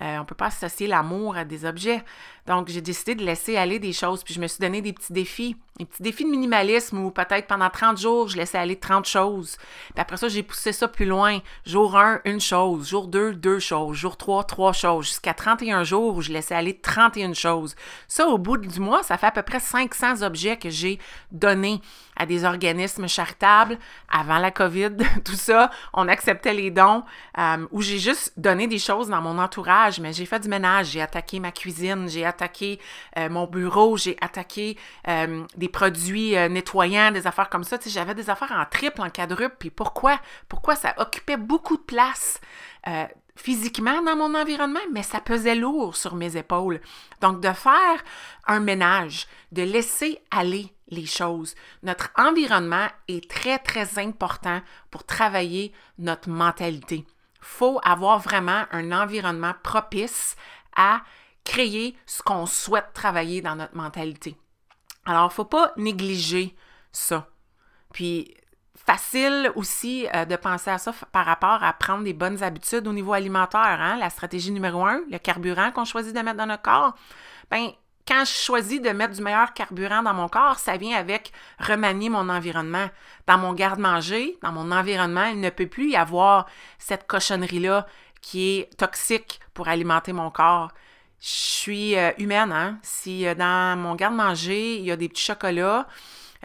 Euh, 0.00 0.18
on 0.18 0.24
peut 0.24 0.34
pas 0.34 0.46
associer 0.46 0.86
l'amour 0.86 1.36
à 1.36 1.44
des 1.44 1.64
objets. 1.64 2.02
Donc, 2.46 2.68
j'ai 2.68 2.80
décidé 2.80 3.14
de 3.14 3.24
laisser 3.24 3.56
aller 3.56 3.78
des 3.78 3.92
choses, 3.92 4.22
puis 4.22 4.34
je 4.34 4.40
me 4.40 4.46
suis 4.46 4.60
donné 4.60 4.80
des 4.80 4.92
petits 4.92 5.12
défis, 5.12 5.56
des 5.78 5.86
petits 5.86 6.02
défis 6.02 6.24
de 6.24 6.30
minimalisme 6.30 6.98
où 6.98 7.10
peut-être 7.10 7.48
pendant 7.48 7.68
30 7.68 7.98
jours, 7.98 8.28
je 8.28 8.36
laissais 8.36 8.58
aller 8.58 8.76
30 8.76 9.06
choses. 9.06 9.56
Puis 9.92 10.00
après 10.00 10.16
ça, 10.16 10.28
j'ai 10.28 10.44
poussé 10.44 10.72
ça 10.72 10.86
plus 10.86 11.04
loin. 11.04 11.40
Jour 11.66 11.96
1, 11.96 12.20
une 12.26 12.40
chose. 12.40 12.88
Jour 12.88 13.08
2, 13.08 13.34
deux 13.34 13.58
choses. 13.58 13.96
Jour 13.96 14.16
3, 14.16 14.44
trois 14.44 14.72
choses. 14.72 15.06
Jusqu'à 15.06 15.34
31 15.34 15.82
jours 15.82 16.16
où 16.16 16.22
je 16.22 16.32
laissais 16.32 16.54
aller 16.54 16.78
31 16.78 17.34
choses. 17.34 17.74
Ça, 18.06 18.28
au 18.28 18.38
bout 18.38 18.56
du 18.56 18.78
mois, 18.78 19.02
ça 19.02 19.18
fait 19.18 19.26
à 19.26 19.32
peu 19.32 19.42
près 19.42 19.58
500 19.58 20.22
objets 20.22 20.56
que 20.56 20.70
j'ai 20.70 21.00
donnés 21.32 21.80
à 22.16 22.26
des 22.26 22.44
organismes 22.44 23.08
charitables 23.08 23.78
avant 24.08 24.38
la 24.38 24.50
COVID, 24.50 24.96
tout 25.24 25.34
ça. 25.34 25.70
On 25.92 26.08
acceptait 26.08 26.54
les 26.54 26.70
dons, 26.70 27.02
euh, 27.38 27.66
où 27.72 27.82
j'ai 27.82 27.98
juste 27.98 28.32
donné 28.36 28.66
des 28.66 28.78
choses 28.78 29.08
dans 29.08 29.20
mon 29.20 29.38
entourage, 29.38 30.00
mais 30.00 30.12
j'ai 30.12 30.26
fait 30.26 30.40
du 30.40 30.48
ménage, 30.48 30.88
j'ai 30.88 31.02
attaqué 31.02 31.40
ma 31.40 31.50
cuisine, 31.50 32.08
j'ai 32.08 32.24
attaqué 32.24 32.78
euh, 33.18 33.28
mon 33.28 33.46
bureau, 33.46 33.96
j'ai 33.96 34.16
attaqué 34.20 34.76
euh, 35.08 35.44
des 35.56 35.63
produits 35.68 36.36
euh, 36.36 36.48
nettoyants, 36.48 37.10
des 37.10 37.26
affaires 37.26 37.48
comme 37.48 37.64
ça. 37.64 37.78
J'avais 37.86 38.14
des 38.14 38.30
affaires 38.30 38.52
en 38.52 38.64
triple, 38.64 39.00
en 39.00 39.10
quadruple. 39.10 39.56
Puis 39.58 39.70
pourquoi? 39.70 40.20
Pourquoi 40.48 40.76
ça 40.76 40.94
occupait 40.98 41.36
beaucoup 41.36 41.76
de 41.76 41.82
place? 41.82 42.40
physiquement 43.36 44.02
dans 44.02 44.16
mon 44.16 44.34
environnement, 44.34 44.78
mais 44.92 45.02
ça 45.02 45.20
pesait 45.20 45.54
lourd 45.54 45.96
sur 45.96 46.14
mes 46.14 46.36
épaules. 46.36 46.80
Donc, 47.20 47.40
de 47.40 47.52
faire 47.52 48.04
un 48.46 48.60
ménage, 48.60 49.26
de 49.52 49.62
laisser 49.62 50.20
aller 50.30 50.72
les 50.88 51.06
choses. 51.06 51.54
Notre 51.82 52.10
environnement 52.16 52.86
est 53.08 53.28
très, 53.28 53.58
très 53.58 53.98
important 53.98 54.60
pour 54.90 55.04
travailler 55.04 55.72
notre 55.98 56.28
mentalité. 56.28 57.04
faut 57.40 57.78
avoir 57.84 58.20
vraiment 58.20 58.64
un 58.70 58.90
environnement 58.92 59.54
propice 59.62 60.34
à 60.76 61.02
créer 61.44 61.94
ce 62.06 62.22
qu'on 62.22 62.46
souhaite 62.46 62.92
travailler 62.94 63.42
dans 63.42 63.54
notre 63.54 63.76
mentalité. 63.76 64.36
Alors, 65.06 65.24
il 65.24 65.26
ne 65.26 65.32
faut 65.32 65.44
pas 65.44 65.72
négliger 65.76 66.56
ça. 66.92 67.28
Puis, 67.92 68.34
facile 68.86 69.50
aussi 69.54 70.06
euh, 70.14 70.24
de 70.24 70.36
penser 70.36 70.70
à 70.70 70.78
ça 70.78 70.92
par 71.12 71.24
rapport 71.26 71.62
à 71.62 71.72
prendre 71.72 72.04
des 72.04 72.12
bonnes 72.12 72.42
habitudes 72.42 72.86
au 72.86 72.92
niveau 72.92 73.12
alimentaire. 73.12 73.78
Hein? 73.80 73.96
La 73.96 74.10
stratégie 74.10 74.50
numéro 74.50 74.84
un, 74.84 75.02
le 75.10 75.18
carburant 75.18 75.70
qu'on 75.70 75.84
choisit 75.84 76.14
de 76.14 76.20
mettre 76.20 76.36
dans 76.36 76.46
notre 76.46 76.62
corps. 76.62 76.94
Ben, 77.50 77.70
quand 78.06 78.24
je 78.26 78.32
choisis 78.32 78.82
de 78.82 78.90
mettre 78.90 79.14
du 79.14 79.22
meilleur 79.22 79.54
carburant 79.54 80.02
dans 80.02 80.12
mon 80.12 80.28
corps, 80.28 80.58
ça 80.58 80.76
vient 80.76 80.98
avec 80.98 81.32
remanier 81.58 82.10
mon 82.10 82.28
environnement. 82.28 82.88
Dans 83.26 83.38
mon 83.38 83.54
garde-manger, 83.54 84.38
dans 84.42 84.52
mon 84.52 84.70
environnement, 84.72 85.24
il 85.26 85.40
ne 85.40 85.48
peut 85.48 85.66
plus 85.66 85.90
y 85.90 85.96
avoir 85.96 86.46
cette 86.78 87.06
cochonnerie-là 87.06 87.86
qui 88.20 88.58
est 88.58 88.76
toxique 88.76 89.40
pour 89.54 89.68
alimenter 89.68 90.12
mon 90.12 90.30
corps. 90.30 90.70
Je 91.24 91.30
suis 91.30 91.96
euh, 91.96 92.12
humaine, 92.18 92.52
hein? 92.52 92.78
Si 92.82 93.26
euh, 93.26 93.34
dans 93.34 93.78
mon 93.78 93.94
garde-manger, 93.94 94.76
il 94.76 94.84
y 94.84 94.90
a 94.90 94.96
des 94.96 95.08
petits 95.08 95.22
chocolats, 95.22 95.86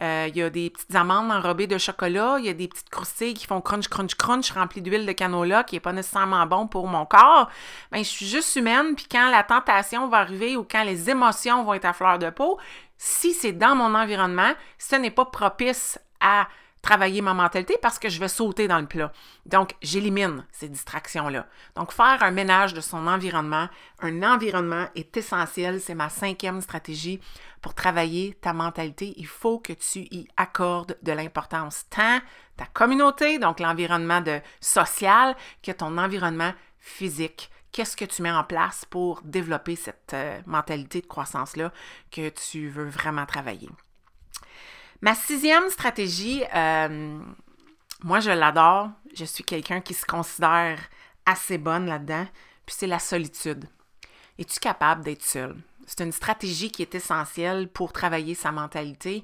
euh, 0.02 0.28
il 0.30 0.38
y 0.38 0.42
a 0.42 0.50
des 0.50 0.70
petites 0.70 0.96
amandes 0.96 1.30
enrobées 1.34 1.68
de 1.68 1.78
chocolat, 1.78 2.38
il 2.40 2.46
y 2.46 2.50
a 2.50 2.54
des 2.54 2.70
petites 2.70 2.90
croustilles 2.90 3.34
qui 3.34 3.46
font 3.46 3.60
crunch, 3.60 3.90
crunch, 3.90 4.16
crunch, 4.16 4.52
remplies 4.52 4.82
d'huile 4.82 5.06
de 5.06 5.12
canola, 5.12 5.66
qui 5.66 5.76
n'est 5.76 5.82
pas 5.82 5.92
nécessairement 5.92 6.46
bon 6.46 6.66
pour 6.68 6.88
mon 6.88 7.06
corps. 7.06 7.50
Ben, 7.92 8.02
je 8.02 8.10
suis 8.10 8.26
juste 8.26 8.56
humaine, 8.56 8.96
puis 8.96 9.06
quand 9.12 9.30
la 9.30 9.44
tentation 9.44 10.08
va 10.08 10.20
arriver 10.20 10.56
ou 10.56 10.64
quand 10.64 10.84
les 10.84 11.10
émotions 11.10 11.66
vont 11.66 11.74
être 11.74 11.84
à 11.84 11.92
fleur 11.92 12.18
de 12.18 12.30
peau, 12.30 12.58
si 12.98 13.34
c'est 13.34 13.52
dans 13.52 13.76
mon 13.76 13.94
environnement, 13.94 14.54
ce 14.78 14.96
n'est 14.96 15.12
pas 15.12 15.26
propice 15.26 16.00
à 16.22 16.48
travailler 16.82 17.22
ma 17.22 17.34
mentalité 17.34 17.78
parce 17.82 18.00
que 18.00 18.10
je 18.10 18.20
vais 18.20 18.28
sauter 18.28 18.68
dans 18.68 18.80
le 18.80 18.88
plat. 18.88 19.12
Donc, 19.46 19.76
j'élimine 19.82 20.46
ces 20.52 20.70
distractions-là. 20.70 21.48
Donc, 21.76 21.92
faire 21.92 22.22
un 22.22 22.32
ménage 22.32 22.74
de 22.74 22.82
son 22.82 23.08
environnement, 23.08 23.68
un 24.02 24.24
environnement 24.24 24.88
est 24.96 25.16
essentiel. 25.18 25.82
C'est 25.82 25.96
ma 25.96 26.10
cinquième 26.10 26.62
stratégie 26.62 27.20
pour 27.62 27.74
travailler 27.74 28.38
ta 28.42 28.54
mentalité. 28.54 29.14
Il 29.18 29.28
faut 29.28 29.60
que 29.60 29.74
tu 29.74 30.00
y 30.12 30.28
accordes 30.38 30.98
de 31.04 31.12
l'importance, 31.12 31.86
tant 31.90 32.20
ta 32.56 32.66
communauté, 32.66 33.40
donc 33.40 33.60
l'environnement 33.60 34.24
social, 34.60 35.36
que 35.64 35.72
ton 35.72 35.98
environnement 35.98 36.54
physique 36.80 37.50
qu'est-ce 37.72 37.96
que 37.96 38.06
tu 38.06 38.22
mets 38.22 38.32
en 38.32 38.44
place 38.44 38.86
pour 38.86 39.22
développer 39.24 39.76
cette 39.76 40.14
euh, 40.14 40.40
mentalité 40.46 41.02
de 41.02 41.08
croissance-là 41.08 41.72
que 42.12 42.30
tu 42.30 42.70
veux 42.70 42.90
vraiment 42.90 43.26
travailler? 43.26 43.70
Ma 45.02 45.16
sixième 45.16 45.70
stratégie, 45.70 46.44
euh, 46.54 47.20
moi 48.04 48.20
je 48.20 48.32
l'adore, 48.32 48.90
je 49.14 49.24
suis 49.24 49.44
quelqu'un 49.44 49.80
qui 49.80 49.94
se 49.94 50.06
considère 50.06 50.78
assez 51.26 51.58
bonne 51.58 51.86
là-dedans, 51.86 52.26
puis 52.66 52.76
c'est 52.78 52.88
la 52.88 53.00
solitude. 53.00 53.66
Es-tu 54.38 54.60
capable 54.60 55.04
d'être 55.04 55.24
seul? 55.24 55.56
C'est 55.86 56.04
une 56.04 56.12
stratégie 56.12 56.70
qui 56.70 56.82
est 56.82 56.96
essentielle 56.96 57.68
pour 57.70 57.94
travailler 57.94 58.36
sa 58.36 58.52
mentalité. 58.52 59.24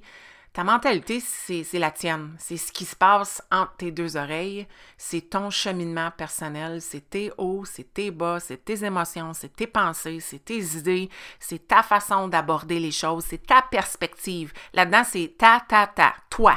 Ta 0.56 0.64
mentalité, 0.64 1.20
c'est 1.20 1.68
la 1.74 1.92
tienne. 1.92 2.34
C'est 2.40 2.56
ce 2.56 2.72
qui 2.72 2.86
se 2.86 2.96
passe 2.96 3.44
entre 3.52 3.76
tes 3.76 3.92
deux 3.92 4.16
oreilles. 4.16 4.66
C'est 4.98 5.30
ton 5.30 5.50
cheminement 5.50 6.12
personnel. 6.12 6.82
C'est 6.82 7.10
tes 7.10 7.30
hauts, 7.38 7.66
c'est 7.66 7.94
tes 7.94 8.10
bas, 8.10 8.40
c'est 8.40 8.64
tes 8.64 8.86
émotions, 8.86 9.34
c'est 9.34 9.54
tes 9.54 9.68
pensées, 9.68 10.22
c'est 10.22 10.46
tes 10.46 10.64
idées, 10.78 11.10
c'est 11.42 11.68
ta 11.68 11.84
façon 11.84 12.30
d'aborder 12.30 12.80
les 12.80 12.92
choses, 12.92 13.26
c'est 13.26 13.46
ta 13.46 13.64
perspective. 13.64 14.54
Là-dedans, 14.74 15.04
c'est 15.04 15.36
ta, 15.38 15.62
ta, 15.68 15.88
ta. 15.88 16.16
Toi. 16.30 16.56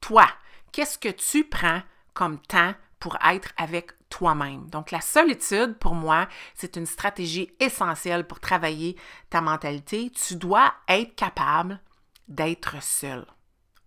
Toi. 0.00 0.28
Qu'est-ce 0.70 0.96
que 0.96 1.08
tu 1.08 1.42
prends 1.42 1.82
comme 2.12 2.38
temps 2.38 2.74
pour 3.00 3.18
être 3.28 3.48
avec 3.56 3.90
toi-même? 4.10 4.70
Donc, 4.70 4.92
la 4.92 5.00
solitude, 5.00 5.76
pour 5.80 5.96
moi, 5.96 6.28
c'est 6.54 6.76
une 6.76 6.86
stratégie 6.86 7.50
essentielle 7.58 8.28
pour 8.28 8.38
travailler 8.38 8.94
ta 9.28 9.40
mentalité. 9.40 10.12
Tu 10.12 10.36
dois 10.36 10.72
être 10.86 11.16
capable 11.16 11.80
d'être 12.28 12.82
seul. 12.82 13.26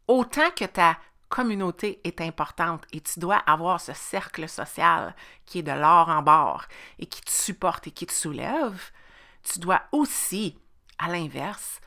Autant 0.07 0.51
que 0.51 0.65
ta 0.65 0.97
communauté 1.29 1.99
est 2.03 2.21
importante 2.21 2.85
et 2.93 3.01
tu 3.01 3.19
dois 3.19 3.37
avoir 3.37 3.81
ce 3.81 3.93
cercle 3.93 4.47
social 4.47 5.15
qui 5.45 5.59
est 5.59 5.63
de 5.63 5.71
l'or 5.71 6.09
en 6.09 6.21
bord 6.21 6.65
et 6.99 7.05
qui 7.05 7.21
te 7.21 7.31
supporte 7.31 7.87
et 7.87 7.91
qui 7.91 8.05
te 8.05 8.13
soulève, 8.13 8.91
tu 9.43 9.59
dois 9.59 9.81
aussi, 9.91 10.57
à 10.97 11.09
l'inverse, 11.09 11.81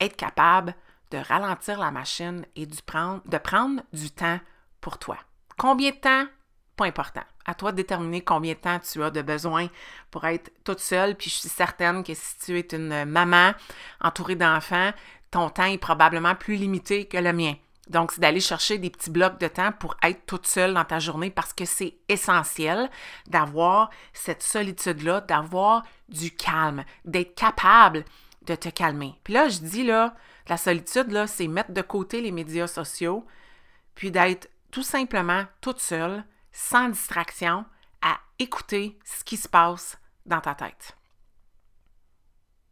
être 0.00 0.16
capable 0.16 0.74
de 1.10 1.18
ralentir 1.18 1.78
la 1.78 1.90
machine 1.90 2.46
et 2.56 2.66
de 2.66 2.76
prendre, 2.86 3.22
de 3.26 3.38
prendre 3.38 3.82
du 3.92 4.10
temps 4.10 4.40
pour 4.80 4.98
toi. 4.98 5.18
Combien 5.56 5.90
de 5.90 5.96
temps? 5.96 6.26
Pas 6.76 6.86
important. 6.86 7.22
À 7.44 7.54
toi 7.54 7.70
de 7.70 7.76
déterminer 7.76 8.22
combien 8.22 8.54
de 8.54 8.58
temps 8.58 8.80
tu 8.80 9.02
as 9.02 9.10
de 9.10 9.22
besoin 9.22 9.68
pour 10.10 10.24
être 10.24 10.50
toute 10.64 10.80
seule. 10.80 11.14
Puis 11.14 11.30
je 11.30 11.36
suis 11.36 11.48
certaine 11.48 12.02
que 12.02 12.14
si 12.14 12.38
tu 12.38 12.58
es 12.58 12.66
une 12.72 13.04
maman 13.04 13.52
entourée 14.00 14.34
d'enfants, 14.34 14.92
ton 15.34 15.50
temps 15.50 15.64
est 15.64 15.78
probablement 15.78 16.36
plus 16.36 16.54
limité 16.54 17.06
que 17.06 17.18
le 17.18 17.32
mien. 17.32 17.54
Donc, 17.88 18.12
c'est 18.12 18.20
d'aller 18.20 18.38
chercher 18.38 18.78
des 18.78 18.88
petits 18.88 19.10
blocs 19.10 19.40
de 19.40 19.48
temps 19.48 19.72
pour 19.72 19.96
être 20.04 20.24
toute 20.26 20.46
seule 20.46 20.72
dans 20.72 20.84
ta 20.84 21.00
journée 21.00 21.28
parce 21.28 21.52
que 21.52 21.64
c'est 21.64 21.96
essentiel 22.08 22.88
d'avoir 23.26 23.90
cette 24.12 24.44
solitude-là, 24.44 25.22
d'avoir 25.22 25.82
du 26.08 26.30
calme, 26.30 26.84
d'être 27.04 27.34
capable 27.34 28.04
de 28.42 28.54
te 28.54 28.68
calmer. 28.68 29.18
Puis 29.24 29.34
là, 29.34 29.48
je 29.48 29.58
dis 29.58 29.82
là, 29.82 30.14
la 30.46 30.56
solitude, 30.56 31.10
là, 31.10 31.26
c'est 31.26 31.48
mettre 31.48 31.72
de 31.72 31.82
côté 31.82 32.20
les 32.20 32.30
médias 32.30 32.68
sociaux, 32.68 33.26
puis 33.96 34.12
d'être 34.12 34.48
tout 34.70 34.84
simplement 34.84 35.46
toute 35.60 35.80
seule, 35.80 36.24
sans 36.52 36.90
distraction, 36.90 37.64
à 38.02 38.20
écouter 38.38 39.00
ce 39.04 39.24
qui 39.24 39.36
se 39.36 39.48
passe 39.48 39.98
dans 40.26 40.40
ta 40.40 40.54
tête. 40.54 40.96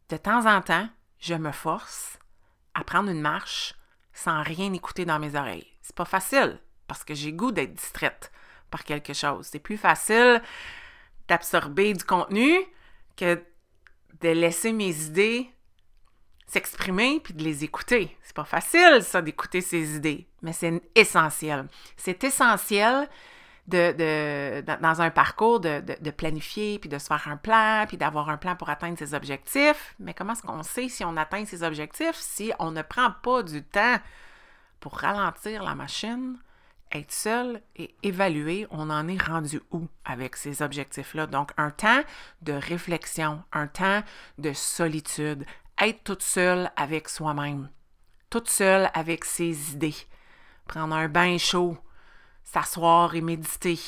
De 0.07 0.15
temps 0.15 0.45
en 0.45 0.61
temps, 0.61 0.87
je 1.19 1.33
me 1.33 1.51
force 1.51 2.19
à 2.73 2.83
prendre 2.83 3.09
une 3.09 3.21
marche 3.21 3.75
sans 4.13 4.43
rien 4.43 4.71
écouter 4.73 5.05
dans 5.05 5.19
mes 5.19 5.35
oreilles. 5.35 5.67
C'est 5.81 5.95
pas 5.95 6.05
facile 6.05 6.59
parce 6.87 7.03
que 7.03 7.13
j'ai 7.13 7.33
goût 7.33 7.51
d'être 7.51 7.73
distraite 7.73 8.31
par 8.69 8.83
quelque 8.83 9.13
chose. 9.13 9.47
C'est 9.51 9.59
plus 9.59 9.77
facile 9.77 10.41
d'absorber 11.27 11.93
du 11.93 12.03
contenu 12.03 12.53
que 13.15 13.41
de 14.21 14.29
laisser 14.29 14.73
mes 14.73 15.05
idées 15.05 15.49
s'exprimer 16.47 17.19
puis 17.19 17.33
de 17.33 17.43
les 17.43 17.63
écouter. 17.63 18.15
C'est 18.21 18.35
pas 18.35 18.43
facile 18.43 19.01
ça 19.01 19.21
d'écouter 19.21 19.61
ces 19.61 19.95
idées, 19.95 20.27
mais 20.41 20.53
c'est 20.53 20.81
essentiel. 20.95 21.67
C'est 21.97 22.23
essentiel 22.23 23.07
de, 23.67 24.61
dans 24.81 25.01
un 25.01 25.09
parcours 25.09 25.59
de, 25.59 25.79
de, 25.79 26.11
planifier, 26.11 26.79
puis 26.79 26.89
de 26.89 26.97
se 26.97 27.07
faire 27.07 27.27
un 27.27 27.37
plan, 27.37 27.85
puis 27.87 27.97
d'avoir 27.97 28.29
un 28.29 28.37
plan 28.37 28.55
pour 28.55 28.69
atteindre 28.69 28.97
ses 28.97 29.13
objectifs. 29.13 29.95
Mais 29.99 30.13
comment 30.13 30.33
est-ce 30.33 30.41
qu'on 30.41 30.63
sait 30.63 30.89
si 30.89 31.05
on 31.05 31.15
atteint 31.15 31.45
ses 31.45 31.63
objectifs 31.63 32.15
si 32.15 32.51
on 32.59 32.71
ne 32.71 32.81
prend 32.81 33.11
pas 33.23 33.43
du 33.43 33.63
temps 33.63 33.97
pour 34.79 34.97
ralentir 34.97 35.63
la 35.63 35.75
machine, 35.75 36.37
être 36.91 37.11
seul 37.11 37.61
et 37.75 37.95
évaluer 38.03 38.67
on 38.69 38.89
en 38.89 39.07
est 39.07 39.21
rendu 39.21 39.61
où 39.71 39.87
avec 40.03 40.35
ces 40.35 40.61
objectifs-là? 40.61 41.27
Donc, 41.27 41.51
un 41.55 41.71
temps 41.71 42.03
de 42.41 42.53
réflexion, 42.53 43.43
un 43.53 43.67
temps 43.67 44.03
de 44.39 44.51
solitude, 44.51 45.45
être 45.81 46.03
toute 46.03 46.23
seule 46.23 46.69
avec 46.75 47.07
soi-même, 47.07 47.69
toute 48.29 48.49
seule 48.49 48.89
avec 48.93 49.23
ses 49.23 49.71
idées, 49.71 49.95
prendre 50.67 50.95
un 50.95 51.07
bain 51.07 51.37
chaud, 51.37 51.77
s'asseoir 52.43 53.15
et 53.15 53.21
méditer. 53.21 53.79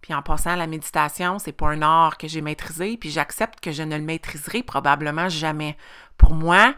Puis 0.00 0.12
en 0.14 0.22
passant, 0.22 0.56
la 0.56 0.66
méditation, 0.66 1.38
c'est 1.38 1.52
pas 1.52 1.68
un 1.68 1.80
art 1.80 2.18
que 2.18 2.26
j'ai 2.26 2.40
maîtrisé, 2.40 2.96
puis 2.96 3.10
j'accepte 3.10 3.60
que 3.60 3.70
je 3.70 3.84
ne 3.84 3.96
le 3.96 4.02
maîtriserai 4.02 4.62
probablement 4.62 5.28
jamais. 5.28 5.76
Pour 6.16 6.34
moi, 6.34 6.74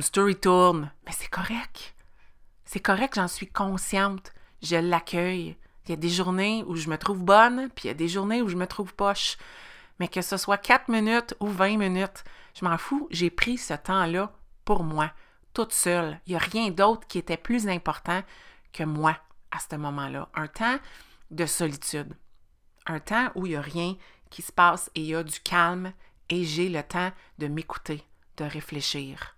story 0.00 0.36
tourne, 0.36 0.92
mais 1.04 1.12
c'est 1.12 1.28
correct. 1.28 1.94
C'est 2.64 2.80
correct, 2.80 3.16
j'en 3.16 3.28
suis 3.28 3.48
consciente. 3.48 4.32
Je 4.62 4.76
l'accueille. 4.76 5.56
Il 5.84 5.90
y 5.90 5.92
a 5.92 5.96
des 5.96 6.08
journées 6.08 6.64
où 6.66 6.76
je 6.76 6.88
me 6.88 6.96
trouve 6.96 7.22
bonne, 7.22 7.68
puis 7.74 7.84
il 7.84 7.88
y 7.88 7.90
a 7.90 7.94
des 7.94 8.08
journées 8.08 8.40
où 8.40 8.48
je 8.48 8.56
me 8.56 8.66
trouve 8.66 8.94
poche. 8.94 9.36
Mais 9.98 10.08
que 10.08 10.22
ce 10.22 10.36
soit 10.36 10.56
4 10.56 10.88
minutes 10.88 11.34
ou 11.40 11.48
20 11.48 11.76
minutes, 11.76 12.24
je 12.54 12.64
m'en 12.64 12.78
fous, 12.78 13.06
j'ai 13.10 13.30
pris 13.30 13.58
ce 13.58 13.74
temps-là 13.74 14.32
pour 14.64 14.82
moi, 14.84 15.10
toute 15.52 15.72
seule. 15.72 16.20
Il 16.26 16.30
n'y 16.30 16.36
a 16.36 16.38
rien 16.38 16.70
d'autre 16.70 17.06
qui 17.06 17.18
était 17.18 17.36
plus 17.36 17.68
important 17.68 18.22
que 18.72 18.84
moi 18.84 19.16
à 19.54 19.58
ce 19.60 19.76
moment-là. 19.76 20.28
Un 20.34 20.48
temps 20.48 20.78
de 21.30 21.46
solitude. 21.46 22.14
Un 22.86 23.00
temps 23.00 23.30
où 23.34 23.46
il 23.46 23.50
n'y 23.50 23.56
a 23.56 23.62
rien 23.62 23.96
qui 24.30 24.42
se 24.42 24.52
passe 24.52 24.90
et 24.94 25.00
il 25.00 25.06
y 25.06 25.14
a 25.14 25.22
du 25.22 25.40
calme 25.40 25.92
et 26.28 26.44
j'ai 26.44 26.68
le 26.68 26.82
temps 26.82 27.12
de 27.38 27.46
m'écouter, 27.46 28.04
de 28.36 28.44
réfléchir. 28.44 29.36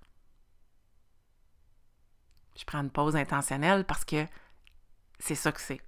Je 2.57 2.64
prends 2.64 2.81
une 2.81 2.90
pause 2.90 3.16
intentionnelle 3.16 3.85
parce 3.85 4.05
que 4.05 4.26
c'est 5.18 5.35
ça 5.35 5.52
que 5.52 5.61
c'est. 5.61 5.81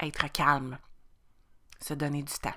Être 0.00 0.30
calme. 0.32 0.78
Se 1.80 1.94
donner 1.94 2.22
du 2.22 2.32
temps. 2.34 2.54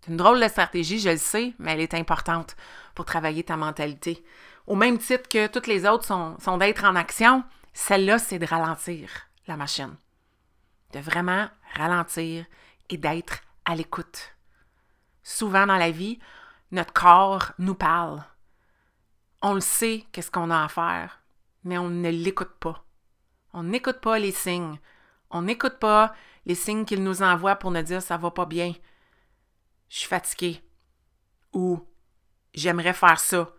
C'est 0.00 0.10
une 0.10 0.16
drôle 0.16 0.40
de 0.40 0.48
stratégie, 0.48 0.98
je 0.98 1.10
le 1.10 1.16
sais, 1.16 1.54
mais 1.58 1.72
elle 1.72 1.80
est 1.80 1.94
importante 1.94 2.56
pour 2.94 3.04
travailler 3.04 3.44
ta 3.44 3.56
mentalité. 3.56 4.24
Au 4.66 4.74
même 4.74 4.98
titre 4.98 5.28
que 5.28 5.46
toutes 5.46 5.66
les 5.66 5.86
autres 5.86 6.04
sont, 6.04 6.36
sont 6.40 6.58
d'être 6.58 6.84
en 6.84 6.96
action, 6.96 7.44
celle-là, 7.72 8.18
c'est 8.18 8.38
de 8.38 8.46
ralentir 8.46 9.08
la 9.46 9.56
machine 9.56 9.96
de 10.92 11.00
vraiment 11.00 11.48
ralentir 11.74 12.44
et 12.90 12.96
d'être 12.96 13.40
à 13.64 13.74
l'écoute. 13.74 14.34
Souvent 15.22 15.66
dans 15.66 15.76
la 15.76 15.90
vie, 15.90 16.18
notre 16.70 16.92
corps 16.92 17.52
nous 17.58 17.74
parle. 17.74 18.22
On 19.40 19.54
le 19.54 19.60
sait 19.60 20.04
qu'est-ce 20.12 20.30
qu'on 20.30 20.50
a 20.50 20.64
à 20.64 20.68
faire, 20.68 21.20
mais 21.64 21.78
on 21.78 21.88
ne 21.88 22.10
l'écoute 22.10 22.56
pas. 22.60 22.84
On 23.52 23.64
n'écoute 23.64 24.00
pas 24.00 24.18
les 24.18 24.32
signes. 24.32 24.78
On 25.30 25.42
n'écoute 25.42 25.78
pas 25.78 26.14
les 26.46 26.54
signes 26.54 26.84
qu'il 26.84 27.02
nous 27.02 27.22
envoie 27.22 27.56
pour 27.56 27.70
nous 27.70 27.82
dire 27.82 28.02
ça 28.02 28.16
va 28.16 28.30
pas 28.30 28.46
bien. 28.46 28.72
Je 29.88 29.98
suis 29.98 30.08
fatigué. 30.08 30.62
Ou 31.52 31.86
j'aimerais 32.54 32.94
faire 32.94 33.20
ça 33.20 33.52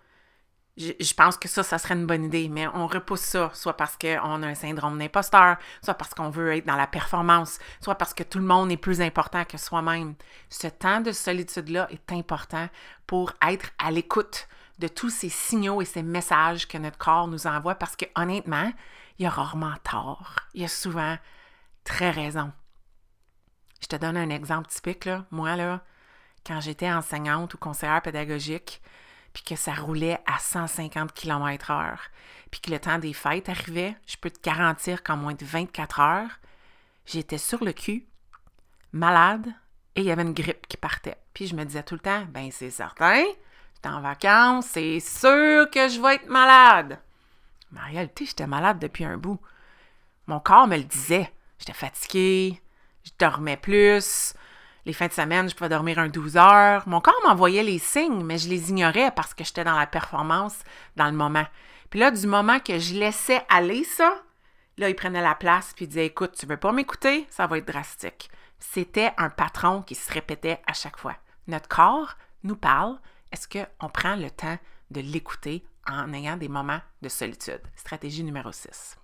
je, 0.76 1.14
pense 1.14 1.38
que 1.38 1.48
ça, 1.48 1.62
ça 1.62 1.78
serait 1.78 1.94
une 1.94 2.08
bonne 2.08 2.26
idée, 2.26 2.50
mais 2.50 2.68
on 2.68 2.88
repousse 2.88 3.22
ça, 3.22 3.52
soit 3.54 3.78
parce 3.78 3.96
qu'on 3.96 4.44
a 4.44 4.48
un 4.48 4.56
syndrome 4.56 4.98
d'imposteur, 4.98 5.58
soit 5.84 5.94
parce 5.94 6.14
qu'on 6.16 6.32
veut 6.32 6.56
être 6.56 6.66
dans 6.66 6.76
la 6.76 6.88
performance, 6.88 7.60
soit 7.80 7.96
parce 7.96 8.14
que 8.14 8.24
tout 8.24 8.40
le 8.40 8.46
monde 8.46 8.72
est 8.72 8.78
plus 8.78 9.00
important 9.00 9.46
que 9.46 9.58
soi-même. 9.58 10.16
Ce 10.50 10.68
temps 10.68 11.02
de 11.02 11.12
solitude-là 11.12 11.88
est 11.92 12.12
important 12.12 12.68
pour 13.06 13.34
être 13.48 13.70
à 13.78 13.92
l'écoute 13.92 14.48
de 14.80 14.88
tous 14.88 15.12
ces 15.12 15.30
signaux 15.30 15.82
et 15.82 15.86
ces 15.86 16.02
messages 16.02 16.68
que 16.68 16.80
notre 16.80 16.98
corps 16.98 17.28
nous 17.28 17.46
envoie, 17.46 17.76
parce 17.76 17.96
que 17.96 18.06
honnêtement, 18.16 18.72
il 19.20 19.24
y 19.24 19.26
a 19.28 19.30
rarement 19.30 19.76
tort. 19.84 20.38
Il 20.56 20.62
y 20.62 20.66
a 20.66 20.70
souvent 20.70 21.18
très 21.84 22.10
raison. 22.10 22.52
Je 23.80 23.88
te 23.88 23.96
donne 23.96 24.18
un 24.18 24.30
exemple 24.30 24.70
typique, 24.70 25.06
là. 25.06 25.26
Moi, 25.30 25.56
là, 25.56 25.84
quand 26.46 26.62
j'étais 26.62 26.92
enseignante 26.92 27.54
ou 27.54 27.58
conseillère 27.58 28.02
pédagogique, 28.02 28.82
puis 29.34 29.44
que 29.44 29.56
ça 29.56 29.74
roulait 29.74 30.20
à 30.26 30.40
150 30.40 31.14
km/h, 31.14 31.98
puis 32.52 32.62
que 32.62 32.72
le 32.72 32.80
temps 32.80 33.00
des 33.00 33.14
fêtes 33.14 33.50
arrivait, 33.50 33.96
je 34.06 34.16
peux 34.18 34.30
te 34.30 34.42
garantir 34.42 35.04
qu'en 35.04 35.18
moins 35.18 35.34
de 35.34 35.46
24 35.46 36.00
heures, 36.00 36.40
j'étais 37.06 37.40
sur 37.40 37.64
le 37.64 37.74
cul, 37.74 38.06
malade, 38.92 39.48
et 39.96 40.02
il 40.02 40.06
y 40.06 40.12
avait 40.12 40.22
une 40.22 40.34
grippe 40.34 40.68
qui 40.68 40.78
partait. 40.78 41.18
Puis 41.34 41.48
je 41.48 41.56
me 41.56 41.66
disais 41.66 41.84
tout 41.84 41.96
le 41.96 42.00
temps, 42.00 42.26
ben 42.30 42.52
c'est 42.52 42.70
certain, 42.70 43.24
j'étais 43.76 43.90
en 43.90 44.02
vacances, 44.02 44.68
c'est 44.68 45.00
sûr 45.00 45.70
que 45.70 45.90
je 45.90 46.02
vais 46.02 46.16
être 46.16 46.30
malade. 46.30 47.00
Mais 47.72 47.80
en 47.82 47.92
réalité, 47.92 48.26
j'étais 48.26 48.48
malade 48.48 48.80
depuis 48.80 49.04
un 49.04 49.18
bout. 49.18 49.40
Mon 50.28 50.40
corps 50.40 50.68
me 50.68 50.78
le 50.78 50.84
disait. 50.84 51.34
J'étais 51.58 51.74
fatiguée, 51.74 52.62
je 53.04 53.12
dormais 53.18 53.58
plus, 53.58 54.34
Les 54.86 54.94
fins 54.94 55.08
de 55.08 55.14
semaine, 55.14 55.50
je 55.50 55.56
pouvais 55.56 55.70
dormir 55.70 55.98
un 56.00 56.10
12 56.10 56.36
heures. 56.36 56.88
Mon 56.88 57.00
corps 57.00 57.22
m'envoyait 57.26 57.64
les 57.64 57.80
signes, 57.80 58.24
mais 58.24 58.38
je 58.38 58.50
les 58.50 58.70
ignorais 58.70 59.12
parce 59.12 59.34
que 59.34 59.46
j'étais 59.46 59.64
dans 59.64 59.78
la 59.78 59.88
performance 59.88 60.58
dans 60.98 61.06
le 61.06 61.14
moment. 61.14 61.46
Puis 61.90 62.00
là, 62.00 62.12
du 62.12 62.28
moment 62.28 62.60
que 62.60 62.80
je 62.80 62.96
laissais 62.96 63.46
aller 63.48 63.86
ça, 63.86 64.22
là, 64.78 64.90
il 64.90 64.96
prenait 64.96 65.22
la 65.22 65.36
place 65.36 65.72
puis 65.74 65.86
il 65.86 65.88
disait 65.88 66.08
Écoute, 66.08 66.36
tu 66.38 66.46
veux 66.46 66.58
pas 66.58 66.74
m'écouter? 66.74 67.26
Ça 67.30 67.48
va 67.48 67.60
être 67.60 67.68
drastique. 67.68 68.30
C'était 68.60 69.14
un 69.18 69.30
patron 69.30 69.84
qui 69.84 69.96
se 69.96 70.12
répétait 70.12 70.62
à 70.68 70.74
chaque 70.74 70.98
fois. 70.98 71.16
Notre 71.48 71.70
corps 71.70 72.16
nous 72.44 72.58
parle. 72.58 73.00
Est-ce 73.32 73.48
qu'on 73.48 73.90
prend 73.90 74.16
le 74.16 74.30
temps 74.30 74.58
de 74.92 75.00
l'écouter 75.00 75.66
en 75.88 76.12
ayant 76.14 76.36
des 76.36 76.50
moments 76.50 76.82
de 77.02 77.10
solitude? 77.10 77.62
Stratégie 77.76 78.24
numéro 78.24 78.52
6. 78.52 78.98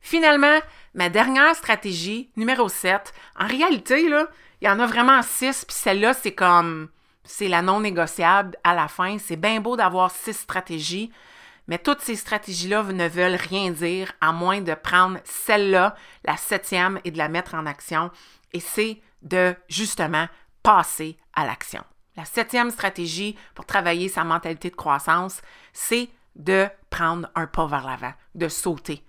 Finalement, 0.00 0.58
ma 0.94 1.08
dernière 1.08 1.54
stratégie, 1.56 2.30
numéro 2.36 2.68
7, 2.68 3.12
en 3.38 3.46
réalité, 3.46 4.08
là, 4.08 4.28
il 4.60 4.66
y 4.66 4.70
en 4.70 4.80
a 4.80 4.86
vraiment 4.86 5.22
six, 5.22 5.64
puis 5.64 5.76
celle-là, 5.76 6.14
c'est 6.14 6.34
comme, 6.34 6.88
c'est 7.24 7.48
la 7.48 7.62
non 7.62 7.80
négociable 7.80 8.56
à 8.64 8.74
la 8.74 8.88
fin. 8.88 9.18
C'est 9.18 9.36
bien 9.36 9.60
beau 9.60 9.76
d'avoir 9.76 10.10
six 10.10 10.34
stratégies, 10.34 11.10
mais 11.66 11.78
toutes 11.78 12.00
ces 12.00 12.16
stratégies-là 12.16 12.82
ne 12.84 13.08
veulent 13.08 13.36
rien 13.36 13.70
dire 13.70 14.12
à 14.20 14.32
moins 14.32 14.60
de 14.60 14.74
prendre 14.74 15.18
celle-là, 15.24 15.96
la 16.24 16.36
septième, 16.36 17.00
et 17.04 17.10
de 17.10 17.18
la 17.18 17.28
mettre 17.28 17.54
en 17.54 17.66
action. 17.66 18.10
Et 18.52 18.60
c'est 18.60 19.00
de, 19.22 19.54
justement, 19.68 20.28
passer 20.62 21.16
à 21.34 21.46
l'action. 21.46 21.82
La 22.16 22.24
septième 22.24 22.70
stratégie 22.70 23.36
pour 23.54 23.66
travailler 23.66 24.08
sa 24.08 24.22
mentalité 24.22 24.70
de 24.70 24.76
croissance, 24.76 25.42
c'est 25.72 26.08
de 26.36 26.68
prendre 26.90 27.28
un 27.34 27.46
pas 27.46 27.66
vers 27.66 27.86
l'avant, 27.86 28.12
de 28.34 28.48
sauter. 28.48 29.04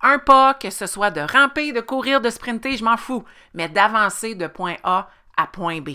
Un 0.00 0.18
pas, 0.18 0.54
que 0.54 0.70
ce 0.70 0.86
soit 0.86 1.10
de 1.10 1.20
ramper, 1.20 1.72
de 1.72 1.80
courir, 1.80 2.20
de 2.20 2.30
sprinter, 2.30 2.76
je 2.76 2.84
m'en 2.84 2.96
fous, 2.96 3.24
mais 3.54 3.68
d'avancer 3.68 4.34
de 4.34 4.46
point 4.46 4.76
A 4.84 5.10
à 5.36 5.46
point 5.46 5.80
B. 5.80 5.90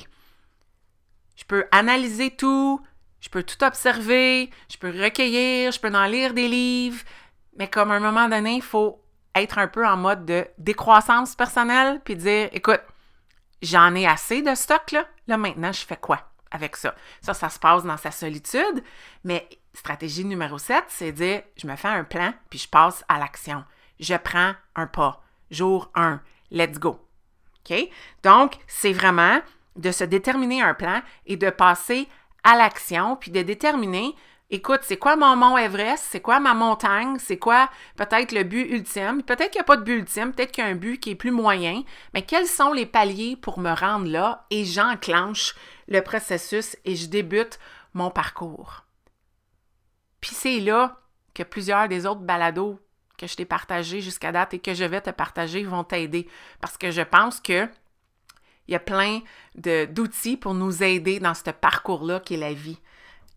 Je 1.35 1.45
peux 1.45 1.65
analyser 1.71 2.31
tout, 2.31 2.81
je 3.21 3.29
peux 3.29 3.43
tout 3.43 3.63
observer, 3.63 4.49
je 4.69 4.77
peux 4.77 4.89
recueillir, 4.89 5.71
je 5.71 5.79
peux 5.79 5.93
en 5.93 6.05
lire 6.05 6.33
des 6.33 6.47
livres, 6.47 7.01
mais 7.57 7.69
comme 7.69 7.91
à 7.91 7.95
un 7.95 7.99
moment 7.99 8.27
donné, 8.27 8.55
il 8.55 8.61
faut 8.61 9.01
être 9.35 9.57
un 9.57 9.67
peu 9.67 9.87
en 9.87 9.97
mode 9.97 10.25
de 10.25 10.45
décroissance 10.57 11.35
personnelle, 11.35 12.01
puis 12.03 12.15
dire, 12.15 12.49
écoute, 12.51 12.81
j'en 13.61 13.95
ai 13.95 14.05
assez 14.05 14.41
de 14.41 14.53
stock, 14.53 14.91
là, 14.91 15.07
là 15.27 15.37
maintenant, 15.37 15.71
je 15.71 15.85
fais 15.85 15.97
quoi 15.97 16.19
avec 16.51 16.75
ça? 16.75 16.93
Ça, 17.21 17.33
ça 17.33 17.49
se 17.49 17.57
passe 17.57 17.83
dans 17.83 17.97
sa 17.97 18.11
solitude, 18.11 18.83
mais 19.23 19.47
stratégie 19.73 20.25
numéro 20.25 20.57
7, 20.57 20.83
c'est 20.89 21.11
dire, 21.11 21.41
je 21.55 21.65
me 21.65 21.75
fais 21.75 21.87
un 21.87 22.03
plan, 22.03 22.33
puis 22.49 22.59
je 22.59 22.67
passe 22.67 23.03
à 23.07 23.17
l'action 23.17 23.63
je 24.03 24.15
prends 24.15 24.53
un 24.75 24.87
pas. 24.87 25.23
Jour 25.51 25.89
1, 25.95 26.21
let's 26.51 26.79
go. 26.79 26.99
OK? 27.69 27.89
Donc, 28.23 28.55
c'est 28.67 28.93
vraiment 28.93 29.39
de 29.75 29.91
se 29.91 30.03
déterminer 30.03 30.61
un 30.61 30.73
plan 30.73 31.01
et 31.25 31.37
de 31.37 31.49
passer 31.49 32.07
à 32.43 32.55
l'action, 32.55 33.15
puis 33.15 33.31
de 33.31 33.41
déterminer, 33.41 34.15
écoute, 34.49 34.81
c'est 34.83 34.97
quoi 34.97 35.15
mon 35.15 35.35
mont 35.35 35.57
Everest, 35.57 36.05
c'est 36.09 36.21
quoi 36.21 36.39
ma 36.39 36.53
montagne, 36.53 37.17
c'est 37.19 37.37
quoi 37.37 37.69
peut-être 37.95 38.33
le 38.33 38.43
but 38.43 38.69
ultime, 38.69 39.23
peut-être 39.23 39.51
qu'il 39.51 39.59
n'y 39.59 39.63
a 39.63 39.65
pas 39.65 39.77
de 39.77 39.83
but 39.83 39.99
ultime, 39.99 40.33
peut-être 40.33 40.51
qu'il 40.51 40.63
y 40.63 40.67
a 40.67 40.69
un 40.69 40.75
but 40.75 40.99
qui 40.99 41.11
est 41.11 41.15
plus 41.15 41.31
moyen, 41.31 41.83
mais 42.13 42.23
quels 42.23 42.47
sont 42.47 42.73
les 42.73 42.85
paliers 42.85 43.35
pour 43.35 43.59
me 43.59 43.73
rendre 43.73 44.07
là 44.07 44.45
et 44.49 44.65
j'enclenche 44.65 45.55
le 45.87 46.01
processus 46.01 46.77
et 46.85 46.95
je 46.95 47.07
débute 47.07 47.59
mon 47.93 48.11
parcours? 48.11 48.85
Puis 50.19 50.31
c'est 50.35 50.59
là 50.59 50.99
que 51.33 51.43
plusieurs 51.43 51.87
des 51.87 52.05
autres 52.05 52.21
balados 52.21 52.79
que 53.17 53.27
je 53.27 53.35
t'ai 53.35 53.45
partagé 53.45 54.01
jusqu'à 54.01 54.31
date 54.31 54.53
et 54.53 54.59
que 54.59 54.73
je 54.73 54.83
vais 54.83 55.01
te 55.01 55.09
partager 55.09 55.63
vont 55.63 55.83
t'aider. 55.83 56.27
Parce 56.61 56.77
que 56.77 56.91
je 56.91 57.01
pense 57.01 57.39
que 57.39 57.67
il 58.67 58.71
y 58.71 58.75
a 58.75 58.79
plein 58.79 59.19
d'outils 59.55 60.37
pour 60.37 60.53
nous 60.53 60.83
aider 60.83 61.19
dans 61.19 61.33
ce 61.33 61.49
parcours-là 61.51 62.19
qui 62.21 62.35
est 62.35 62.37
la 62.37 62.53
vie. 62.53 62.79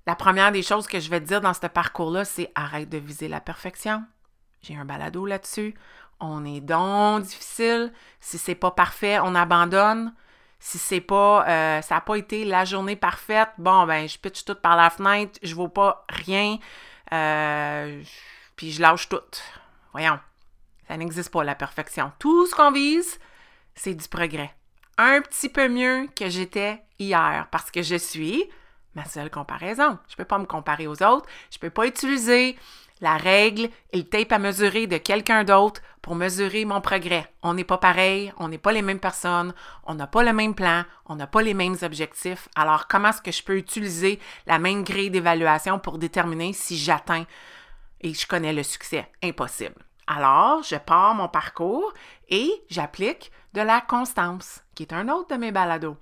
La 0.07 0.15
première 0.15 0.53
des 0.53 0.63
choses 0.63 0.87
que 0.87 1.01
je 1.01 1.11
vais 1.11 1.21
te 1.21 1.27
dire 1.27 1.41
dans 1.41 1.55
ce 1.55 1.67
parcours-là, 1.67 2.25
c'est 2.25 2.53
arrête 2.55 2.89
de 2.89 2.99
viser 2.99 3.27
la 3.27 3.41
perfection. 3.41 4.05
J'ai 4.63 4.77
un 4.77 4.85
balado 4.85 5.27
là-dessus. 5.27 5.75
On 6.21 6.45
est 6.45 6.61
donc 6.61 7.25
difficile. 7.25 7.93
Si 8.21 8.39
c'est 8.39 8.55
pas 8.55 8.71
parfait, 8.71 9.19
on 9.21 9.35
abandonne. 9.35 10.15
Si 10.59 10.79
c'est 10.79 11.01
pas, 11.01 11.47
euh, 11.49 11.83
ça 11.83 11.97
n'a 11.97 12.01
pas 12.01 12.17
été 12.17 12.45
la 12.45 12.65
journée 12.65 12.97
parfaite, 12.97 13.51
bon 13.59 13.85
ben 13.85 14.09
je 14.09 14.19
pitch 14.19 14.45
tout 14.45 14.55
par 14.55 14.75
la 14.75 14.89
fenêtre, 14.89 15.39
je 15.43 15.55
vaux 15.55 15.69
pas 15.69 16.07
rien, 16.09 16.59
euh, 17.13 18.03
puis 18.57 18.73
je 18.73 18.81
lâche 18.81 19.09
tout. 19.09 19.21
Voyons, 19.97 20.21
ça 20.87 20.99
n'existe 20.99 21.31
pas 21.31 21.43
la 21.43 21.55
perfection. 21.55 22.13
Tout 22.19 22.45
ce 22.45 22.55
qu'on 22.55 22.71
vise, 22.71 23.19
c'est 23.75 23.95
du 23.95 24.07
progrès. 24.07 24.55
Un 24.99 25.23
petit 25.23 25.49
peu 25.49 25.71
mieux 25.71 26.07
que 26.15 26.29
j'étais 26.29 26.83
hier 26.99 27.49
parce 27.51 27.71
que 27.71 27.81
je 27.81 27.97
suis 27.97 28.45
ma 28.95 29.07
seule 29.07 29.31
comparaison. 29.31 29.99
Je 30.07 30.13
ne 30.13 30.17
peux 30.19 30.27
pas 30.27 30.37
me 30.37 30.45
comparer 30.45 30.87
aux 30.87 31.03
autres. 31.03 31.25
Je 31.51 31.57
ne 31.57 31.61
peux 31.63 31.71
pas 31.71 31.87
utiliser 31.87 32.59
la 33.01 33.17
règle 33.17 33.71
et 33.95 33.97
le 33.97 34.05
tape 34.05 34.33
à 34.33 34.39
mesurer 34.39 34.87
de 34.87 34.99
quelqu'un 34.99 35.45
d'autre 35.45 35.81
pour 36.03 36.15
mesurer 36.15 36.67
mon 36.67 36.83
progrès. 36.83 37.33
On 37.43 37.55
n'est 37.55 37.65
pas 37.65 37.79
pareil, 37.79 38.35
on 38.37 38.49
n'est 38.49 38.59
pas 38.59 38.73
les 38.73 38.83
mêmes 38.83 39.01
personnes, 39.01 39.55
on 39.85 39.95
n'a 39.95 40.07
pas 40.07 40.25
le 40.25 40.35
même 40.35 40.55
plan, 40.55 40.85
on 41.07 41.17
n'a 41.17 41.27
pas 41.27 41.41
les 41.41 41.55
mêmes 41.55 41.77
objectifs. 41.81 42.51
Alors, 42.55 42.87
comment 42.87 43.09
est-ce 43.09 43.23
que 43.23 43.33
je 43.33 43.43
peux 43.43 43.57
utiliser 43.57 44.21
la 44.47 44.59
même 44.59 44.85
grille 44.85 45.11
d'évaluation 45.11 45.79
pour 45.79 45.97
déterminer 45.97 46.53
si 46.53 46.77
j'atteins 46.77 47.25
et 48.01 48.15
je 48.15 48.27
connais 48.27 48.53
le 48.53 48.63
succès? 48.63 49.11
Impossible. 49.23 49.85
Alors, 50.07 50.63
je 50.63 50.77
pars 50.77 51.15
mon 51.15 51.29
parcours 51.29 51.93
et 52.29 52.51
j'applique 52.69 53.33
de 53.55 53.61
la 53.61 53.81
constance, 53.81 54.63
qui 54.75 54.85
est 54.85 54.93
un 54.93 55.09
autre 55.09 55.35
de 55.35 55.41
mes 55.41 55.53
balados. 55.53 55.97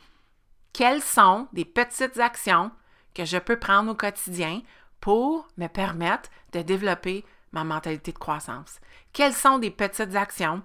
Quelles 0.73 1.03
sont 1.03 1.49
des 1.53 1.65
petites 1.65 2.19
actions 2.19 2.71
que 3.15 3.25
je 3.25 3.39
peux 3.39 3.59
prendre 3.59 3.93
au 3.93 3.95
quotidien 3.95 4.61
pour 5.01 5.47
me 5.57 5.69
permettre 5.69 6.29
de 6.53 6.63
développer 6.63 7.25
ma 7.53 7.65
mentalité 7.65 8.13
de 8.13 8.19
croissance? 8.19 8.81
Quelles 9.13 9.35
sont 9.35 9.59
des 9.59 9.71
petites 9.71 10.17
actions 10.17 10.63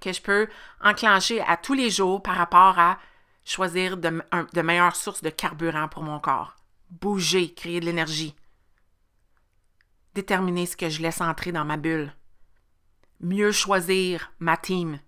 que 0.00 0.12
je 0.12 0.22
peux 0.22 0.48
enclencher 0.82 1.40
à 1.42 1.56
tous 1.56 1.74
les 1.74 1.90
jours 1.90 2.22
par 2.22 2.36
rapport 2.36 2.78
à 2.78 2.98
choisir 3.44 3.96
de, 3.96 4.62
meilleures 4.62 4.96
sources 4.96 5.22
de 5.22 5.30
carburant 5.30 5.88
pour 5.88 6.04
mon 6.04 6.20
corps? 6.20 6.56
Bouger, 6.90 7.52
créer 7.52 7.80
de 7.80 7.86
l'énergie. 7.86 8.36
Déterminer 10.14 10.66
ce 10.66 10.76
que 10.76 10.88
je 10.88 11.02
laisse 11.02 11.20
entrer 11.20 11.52
dans 11.52 11.64
ma 11.64 11.76
bulle 11.76 12.12
mieux 13.22 13.52
choisir 13.52 14.32
ma 14.40 14.56
team, 14.56 14.98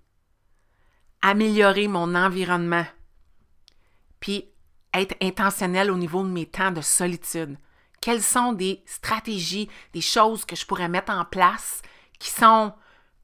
améliorer 1.20 1.88
mon 1.88 2.14
environnement, 2.14 2.86
puis 4.20 4.48
être 4.94 5.16
intentionnel 5.20 5.90
au 5.90 5.96
niveau 5.96 6.22
de 6.22 6.28
mes 6.28 6.46
temps 6.46 6.70
de 6.70 6.80
solitude. 6.80 7.58
Quelles 8.00 8.22
sont 8.22 8.52
des 8.52 8.82
stratégies, 8.86 9.68
des 9.92 10.00
choses 10.00 10.44
que 10.44 10.56
je 10.56 10.64
pourrais 10.64 10.88
mettre 10.88 11.12
en 11.12 11.24
place 11.24 11.82
qui 12.18 12.30
sont 12.30 12.72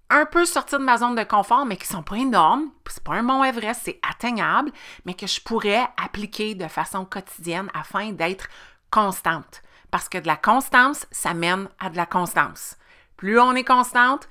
un 0.08 0.26
peu 0.26 0.44
sorties 0.44 0.74
de 0.74 0.82
ma 0.82 0.98
zone 0.98 1.14
de 1.14 1.22
confort, 1.22 1.64
mais 1.64 1.76
qui 1.76 1.86
sont 1.86 2.02
pas 2.02 2.16
énormes. 2.16 2.70
C'est 2.88 3.04
pas 3.04 3.14
un 3.14 3.22
mont 3.22 3.44
Everest, 3.44 3.82
c'est 3.84 4.00
atteignable, 4.02 4.72
mais 5.04 5.14
que 5.14 5.28
je 5.28 5.40
pourrais 5.40 5.86
appliquer 6.02 6.56
de 6.56 6.66
façon 6.66 7.04
quotidienne 7.04 7.70
afin 7.74 8.10
d'être 8.10 8.48
constante. 8.90 9.62
Parce 9.90 10.08
que 10.08 10.18
de 10.18 10.26
la 10.26 10.36
constance, 10.36 11.06
ça 11.10 11.34
mène 11.34 11.68
à 11.78 11.90
de 11.90 11.96
la 11.96 12.06
constance. 12.06 12.76
Plus 13.16 13.38
on 13.38 13.54
est 13.54 13.64
constante, 13.64 14.28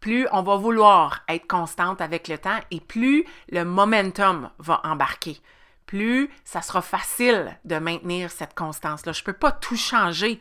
plus 0.00 0.26
on 0.32 0.42
va 0.42 0.56
vouloir 0.56 1.22
être 1.28 1.46
constante 1.46 2.00
avec 2.00 2.28
le 2.28 2.38
temps 2.38 2.58
et 2.70 2.80
plus 2.80 3.24
le 3.50 3.64
momentum 3.64 4.50
va 4.58 4.80
embarquer. 4.84 5.40
Plus 5.86 6.30
ça 6.44 6.62
sera 6.62 6.82
facile 6.82 7.58
de 7.64 7.78
maintenir 7.78 8.30
cette 8.30 8.54
constance-là. 8.54 9.12
Je 9.12 9.20
ne 9.20 9.24
peux 9.24 9.32
pas 9.32 9.52
tout 9.52 9.76
changer 9.76 10.40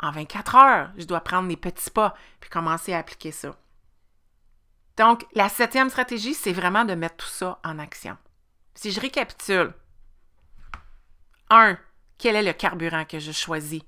en 0.00 0.10
24 0.10 0.54
heures. 0.56 0.90
Je 0.96 1.04
dois 1.04 1.20
prendre 1.20 1.48
des 1.48 1.56
petits 1.56 1.90
pas 1.90 2.14
puis 2.40 2.50
commencer 2.50 2.92
à 2.92 2.98
appliquer 2.98 3.32
ça. 3.32 3.54
Donc, 4.96 5.24
la 5.34 5.48
septième 5.48 5.90
stratégie, 5.90 6.34
c'est 6.34 6.52
vraiment 6.52 6.84
de 6.84 6.94
mettre 6.94 7.18
tout 7.18 7.28
ça 7.28 7.60
en 7.64 7.78
action. 7.78 8.16
Si 8.74 8.90
je 8.90 9.00
récapitule, 9.00 9.72
1. 11.50 11.78
Quel 12.18 12.34
est 12.34 12.42
le 12.42 12.52
carburant 12.52 13.04
que 13.04 13.20
je 13.20 13.30
choisis? 13.30 13.82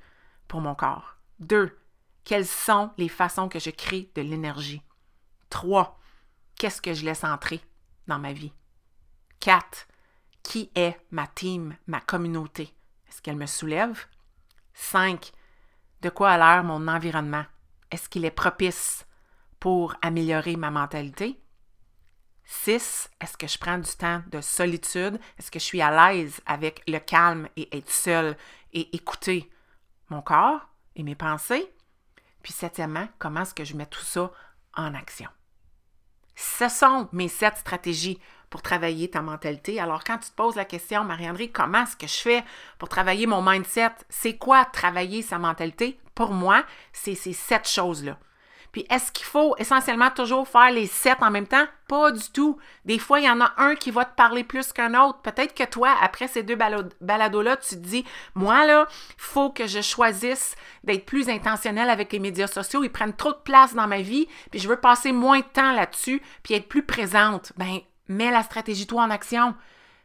Pour 0.50 0.60
mon 0.60 0.74
corps? 0.74 1.16
2. 1.38 1.78
Quelles 2.24 2.46
sont 2.46 2.90
les 2.98 3.08
façons 3.08 3.48
que 3.48 3.60
je 3.60 3.70
crée 3.70 4.10
de 4.16 4.20
l'énergie? 4.20 4.82
3. 5.48 5.96
Qu'est-ce 6.56 6.82
que 6.82 6.92
je 6.92 7.04
laisse 7.04 7.22
entrer 7.22 7.60
dans 8.08 8.18
ma 8.18 8.32
vie? 8.32 8.52
4. 9.38 9.86
Qui 10.42 10.72
est 10.74 10.98
ma 11.12 11.28
team, 11.28 11.76
ma 11.86 12.00
communauté? 12.00 12.74
Est-ce 13.08 13.22
qu'elle 13.22 13.36
me 13.36 13.46
soulève? 13.46 14.06
5. 14.74 15.30
De 16.02 16.10
quoi 16.10 16.30
a 16.32 16.38
l'air 16.38 16.64
mon 16.64 16.88
environnement? 16.88 17.46
Est-ce 17.92 18.08
qu'il 18.08 18.24
est 18.24 18.32
propice 18.32 19.06
pour 19.60 19.94
améliorer 20.02 20.56
ma 20.56 20.72
mentalité? 20.72 21.40
6. 22.44 23.08
Est-ce 23.20 23.36
que 23.36 23.46
je 23.46 23.56
prends 23.56 23.78
du 23.78 23.90
temps 23.96 24.24
de 24.32 24.40
solitude? 24.40 25.20
Est-ce 25.38 25.52
que 25.52 25.60
je 25.60 25.64
suis 25.64 25.80
à 25.80 26.12
l'aise 26.12 26.40
avec 26.44 26.82
le 26.88 26.98
calme 26.98 27.48
et 27.54 27.76
être 27.76 27.90
seul 27.90 28.36
et 28.72 28.96
écouter 28.96 29.48
mon 30.10 30.22
corps 30.22 30.68
et 30.96 31.02
mes 31.02 31.14
pensées? 31.14 31.72
Puis 32.42 32.52
septièmement, 32.52 33.08
comment 33.18 33.42
est-ce 33.42 33.54
que 33.54 33.64
je 33.64 33.76
mets 33.76 33.86
tout 33.86 34.04
ça 34.04 34.30
en 34.76 34.94
action? 34.94 35.28
Ce 36.36 36.68
sont 36.68 37.08
mes 37.12 37.28
sept 37.28 37.56
stratégies 37.56 38.18
pour 38.48 38.62
travailler 38.62 39.10
ta 39.10 39.22
mentalité. 39.22 39.80
Alors, 39.80 40.02
quand 40.04 40.18
tu 40.18 40.30
te 40.30 40.34
poses 40.34 40.56
la 40.56 40.64
question, 40.64 41.04
Marie-André, 41.04 41.50
comment 41.50 41.84
est-ce 41.84 41.96
que 41.96 42.06
je 42.06 42.16
fais 42.16 42.44
pour 42.78 42.88
travailler 42.88 43.26
mon 43.26 43.42
mindset? 43.42 43.92
C'est 44.08 44.36
quoi 44.36 44.64
travailler 44.64 45.22
sa 45.22 45.38
mentalité? 45.38 46.00
Pour 46.14 46.32
moi, 46.32 46.64
c'est 46.92 47.14
ces 47.14 47.32
sept 47.32 47.68
choses-là. 47.68 48.18
Puis 48.72 48.86
est-ce 48.88 49.10
qu'il 49.12 49.26
faut 49.26 49.56
essentiellement 49.58 50.10
toujours 50.10 50.46
faire 50.46 50.70
les 50.70 50.86
sept 50.86 51.18
en 51.20 51.30
même 51.30 51.46
temps? 51.46 51.66
Pas 51.88 52.12
du 52.12 52.30
tout. 52.32 52.58
Des 52.84 52.98
fois, 52.98 53.20
il 53.20 53.26
y 53.26 53.30
en 53.30 53.40
a 53.40 53.52
un 53.56 53.74
qui 53.74 53.90
va 53.90 54.04
te 54.04 54.14
parler 54.14 54.44
plus 54.44 54.72
qu'un 54.72 54.94
autre. 54.94 55.20
Peut-être 55.22 55.54
que 55.54 55.64
toi, 55.64 55.94
après 56.00 56.28
ces 56.28 56.42
deux 56.42 56.56
balados-là, 57.00 57.56
tu 57.56 57.70
te 57.70 57.80
dis, 57.80 58.04
moi, 58.34 58.64
là, 58.66 58.86
il 58.90 59.14
faut 59.22 59.50
que 59.50 59.66
je 59.66 59.80
choisisse 59.80 60.54
d'être 60.84 61.04
plus 61.04 61.28
intentionnel 61.28 61.90
avec 61.90 62.12
les 62.12 62.20
médias 62.20 62.46
sociaux. 62.46 62.84
Ils 62.84 62.92
prennent 62.92 63.16
trop 63.16 63.32
de 63.32 63.38
place 63.44 63.74
dans 63.74 63.88
ma 63.88 64.02
vie, 64.02 64.28
puis 64.50 64.60
je 64.60 64.68
veux 64.68 64.80
passer 64.80 65.12
moins 65.12 65.40
de 65.40 65.44
temps 65.44 65.72
là-dessus, 65.72 66.22
puis 66.42 66.54
être 66.54 66.68
plus 66.68 66.84
présente. 66.84 67.52
Ben, 67.56 67.80
mets 68.08 68.30
la 68.30 68.42
stratégie 68.42 68.86
toi 68.86 69.02
en 69.02 69.10
action. 69.10 69.54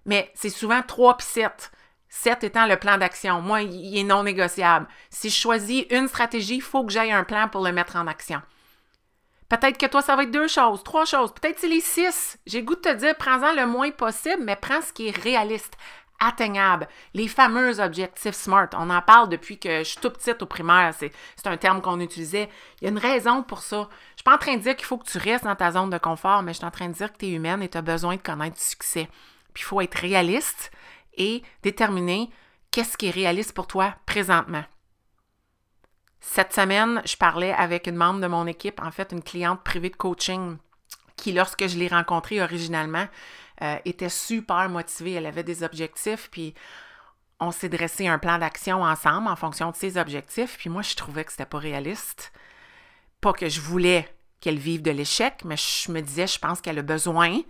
Mais 0.05 0.31
c'est 0.33 0.49
souvent 0.49 0.81
trois 0.81 1.17
puis 1.17 1.27
sept. 1.27 1.71
7 2.15 2.45
étant 2.45 2.65
le 2.65 2.77
plan 2.77 2.97
d'action. 2.97 3.41
Moi, 3.41 3.63
il 3.63 3.97
est 3.97 4.03
non 4.03 4.23
négociable. 4.23 4.87
Si 5.09 5.29
je 5.29 5.35
choisis 5.35 5.85
une 5.89 6.07
stratégie, 6.07 6.55
il 6.55 6.61
faut 6.61 6.85
que 6.85 6.91
j'aille 6.91 7.11
un 7.11 7.25
plan 7.25 7.49
pour 7.49 7.63
le 7.63 7.73
mettre 7.73 7.97
en 7.97 8.07
action. 8.07 8.41
Peut-être 9.49 9.77
que 9.77 9.85
toi, 9.85 10.01
ça 10.01 10.15
va 10.15 10.23
être 10.23 10.31
deux 10.31 10.47
choses, 10.47 10.83
trois 10.83 11.05
choses, 11.05 11.31
peut-être 11.33 11.59
c'est 11.59 11.67
les 11.67 11.81
six. 11.81 12.37
J'ai 12.47 12.63
goût 12.63 12.75
de 12.75 12.81
te 12.81 12.93
dire, 12.93 13.15
prends-en 13.15 13.53
le 13.53 13.67
moins 13.67 13.91
possible, 13.91 14.41
mais 14.43 14.55
prends 14.55 14.81
ce 14.81 14.91
qui 14.91 15.07
est 15.07 15.17
réaliste, 15.17 15.77
atteignable. 16.19 16.87
Les 17.13 17.27
fameux 17.27 17.79
objectifs 17.79 18.35
SMART. 18.35 18.69
On 18.73 18.89
en 18.89 19.01
parle 19.01 19.29
depuis 19.29 19.59
que 19.59 19.79
je 19.79 19.83
suis 19.83 19.99
tout 19.99 20.09
petite 20.09 20.41
au 20.41 20.45
primaire. 20.45 20.93
C'est, 20.97 21.11
un 21.45 21.57
terme 21.57 21.81
qu'on 21.81 21.99
utilisait. 21.99 22.49
Il 22.81 22.85
y 22.85 22.87
a 22.87 22.91
une 22.91 22.97
raison 22.97 23.43
pour 23.43 23.59
ça. 23.59 23.75
Je 23.75 23.81
ne 23.81 24.17
suis 24.17 24.23
pas 24.23 24.35
en 24.35 24.39
train 24.39 24.55
de 24.55 24.61
dire 24.61 24.75
qu'il 24.75 24.85
faut 24.85 24.97
que 24.97 25.09
tu 25.09 25.17
restes 25.17 25.43
dans 25.43 25.55
ta 25.55 25.71
zone 25.71 25.89
de 25.89 25.97
confort, 25.97 26.41
mais 26.41 26.53
je 26.53 26.57
suis 26.57 26.65
en 26.65 26.71
train 26.71 26.87
de 26.87 26.93
dire 26.93 27.11
que 27.11 27.17
tu 27.17 27.25
es 27.27 27.31
humaine 27.31 27.61
et 27.61 27.69
tu 27.69 27.77
as 27.77 27.81
besoin 27.81 28.15
de 28.15 28.21
connaître 28.21 28.55
du 28.55 28.63
succès. 28.63 29.07
Puis 29.53 29.63
il 29.63 29.65
faut 29.65 29.81
être 29.81 29.95
réaliste 29.95 30.71
et 31.17 31.43
déterminer 31.61 32.29
qu'est-ce 32.71 32.97
qui 32.97 33.07
est 33.07 33.11
réaliste 33.11 33.53
pour 33.53 33.67
toi 33.67 33.95
présentement. 34.05 34.63
Cette 36.19 36.53
semaine, 36.53 37.01
je 37.05 37.15
parlais 37.17 37.53
avec 37.53 37.87
une 37.87 37.95
membre 37.95 38.21
de 38.21 38.27
mon 38.27 38.47
équipe, 38.47 38.81
en 38.81 38.91
fait, 38.91 39.11
une 39.11 39.23
cliente 39.23 39.63
privée 39.63 39.89
de 39.89 39.95
coaching, 39.95 40.57
qui, 41.15 41.31
lorsque 41.31 41.67
je 41.67 41.77
l'ai 41.77 41.87
rencontrée 41.87 42.41
originalement, 42.41 43.07
euh, 43.61 43.77
était 43.85 44.09
super 44.09 44.67
motivée. 44.69 45.13
Elle 45.13 45.25
avait 45.25 45.43
des 45.43 45.63
objectifs, 45.63 46.29
puis 46.29 46.53
on 47.39 47.51
s'est 47.51 47.69
dressé 47.69 48.07
un 48.07 48.19
plan 48.19 48.37
d'action 48.37 48.81
ensemble 48.81 49.27
en 49.27 49.35
fonction 49.35 49.71
de 49.71 49.75
ses 49.75 49.97
objectifs. 49.97 50.57
Puis 50.57 50.69
moi, 50.69 50.81
je 50.81 50.95
trouvais 50.95 51.23
que 51.23 51.31
c'était 51.31 51.45
pas 51.45 51.59
réaliste. 51.59 52.31
Pas 53.21 53.33
que 53.33 53.47
je 53.47 53.61
voulais 53.61 54.13
qu'elle 54.39 54.57
vive 54.57 54.81
de 54.81 54.91
l'échec, 54.91 55.43
mais 55.45 55.57
je 55.57 55.91
me 55.91 56.01
disais, 56.01 56.27
je 56.27 56.39
pense 56.39 56.61
qu'elle 56.61 56.79
a 56.79 56.83
besoin 56.83 57.41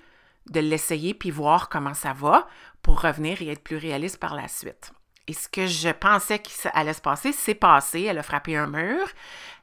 de 0.49 0.59
l'essayer 0.59 1.13
puis 1.13 1.31
voir 1.31 1.69
comment 1.69 1.93
ça 1.93 2.13
va 2.13 2.47
pour 2.81 3.01
revenir 3.01 3.41
et 3.41 3.49
être 3.49 3.63
plus 3.63 3.77
réaliste 3.77 4.19
par 4.19 4.35
la 4.35 4.47
suite. 4.47 4.91
Et 5.27 5.33
ce 5.33 5.49
que 5.49 5.65
je 5.65 5.89
pensais 5.89 6.39
qu'il 6.39 6.53
allait 6.73 6.93
se 6.93 7.01
passer, 7.01 7.31
c'est 7.31 7.55
passé. 7.55 8.03
Elle 8.03 8.19
a 8.19 8.23
frappé 8.23 8.55
un 8.55 8.67
mur. 8.67 9.07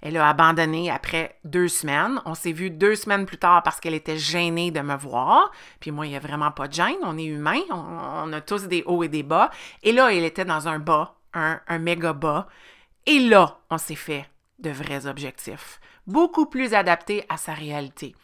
Elle 0.00 0.16
a 0.16 0.28
abandonné 0.28 0.90
après 0.90 1.38
deux 1.44 1.68
semaines. 1.68 2.20
On 2.24 2.34
s'est 2.34 2.52
vu 2.52 2.70
deux 2.70 2.96
semaines 2.96 3.26
plus 3.26 3.38
tard 3.38 3.62
parce 3.62 3.78
qu'elle 3.78 3.94
était 3.94 4.18
gênée 4.18 4.72
de 4.72 4.80
me 4.80 4.96
voir. 4.96 5.52
Puis 5.78 5.92
moi, 5.92 6.06
il 6.06 6.10
n'y 6.10 6.16
a 6.16 6.20
vraiment 6.20 6.50
pas 6.50 6.66
de 6.66 6.72
gêne. 6.72 6.96
On 7.02 7.16
est 7.16 7.24
humain. 7.24 7.60
On, 7.70 8.32
a 8.32 8.40
tous 8.40 8.66
des 8.66 8.82
hauts 8.86 9.04
et 9.04 9.08
des 9.08 9.22
bas. 9.22 9.50
Et 9.84 9.92
là, 9.92 10.12
elle 10.12 10.24
était 10.24 10.44
dans 10.44 10.66
un 10.66 10.80
bas, 10.80 11.14
un, 11.32 11.60
un 11.68 11.78
méga 11.78 12.12
bas. 12.12 12.48
Et 13.06 13.20
là, 13.20 13.60
on 13.70 13.78
s'est 13.78 13.94
fait 13.94 14.28
de 14.58 14.70
vrais 14.70 15.06
objectifs. 15.06 15.80
Beaucoup 16.08 16.46
plus 16.46 16.74
adaptés 16.74 17.24
à 17.28 17.36
sa 17.36 17.52
réalité. 17.52 18.16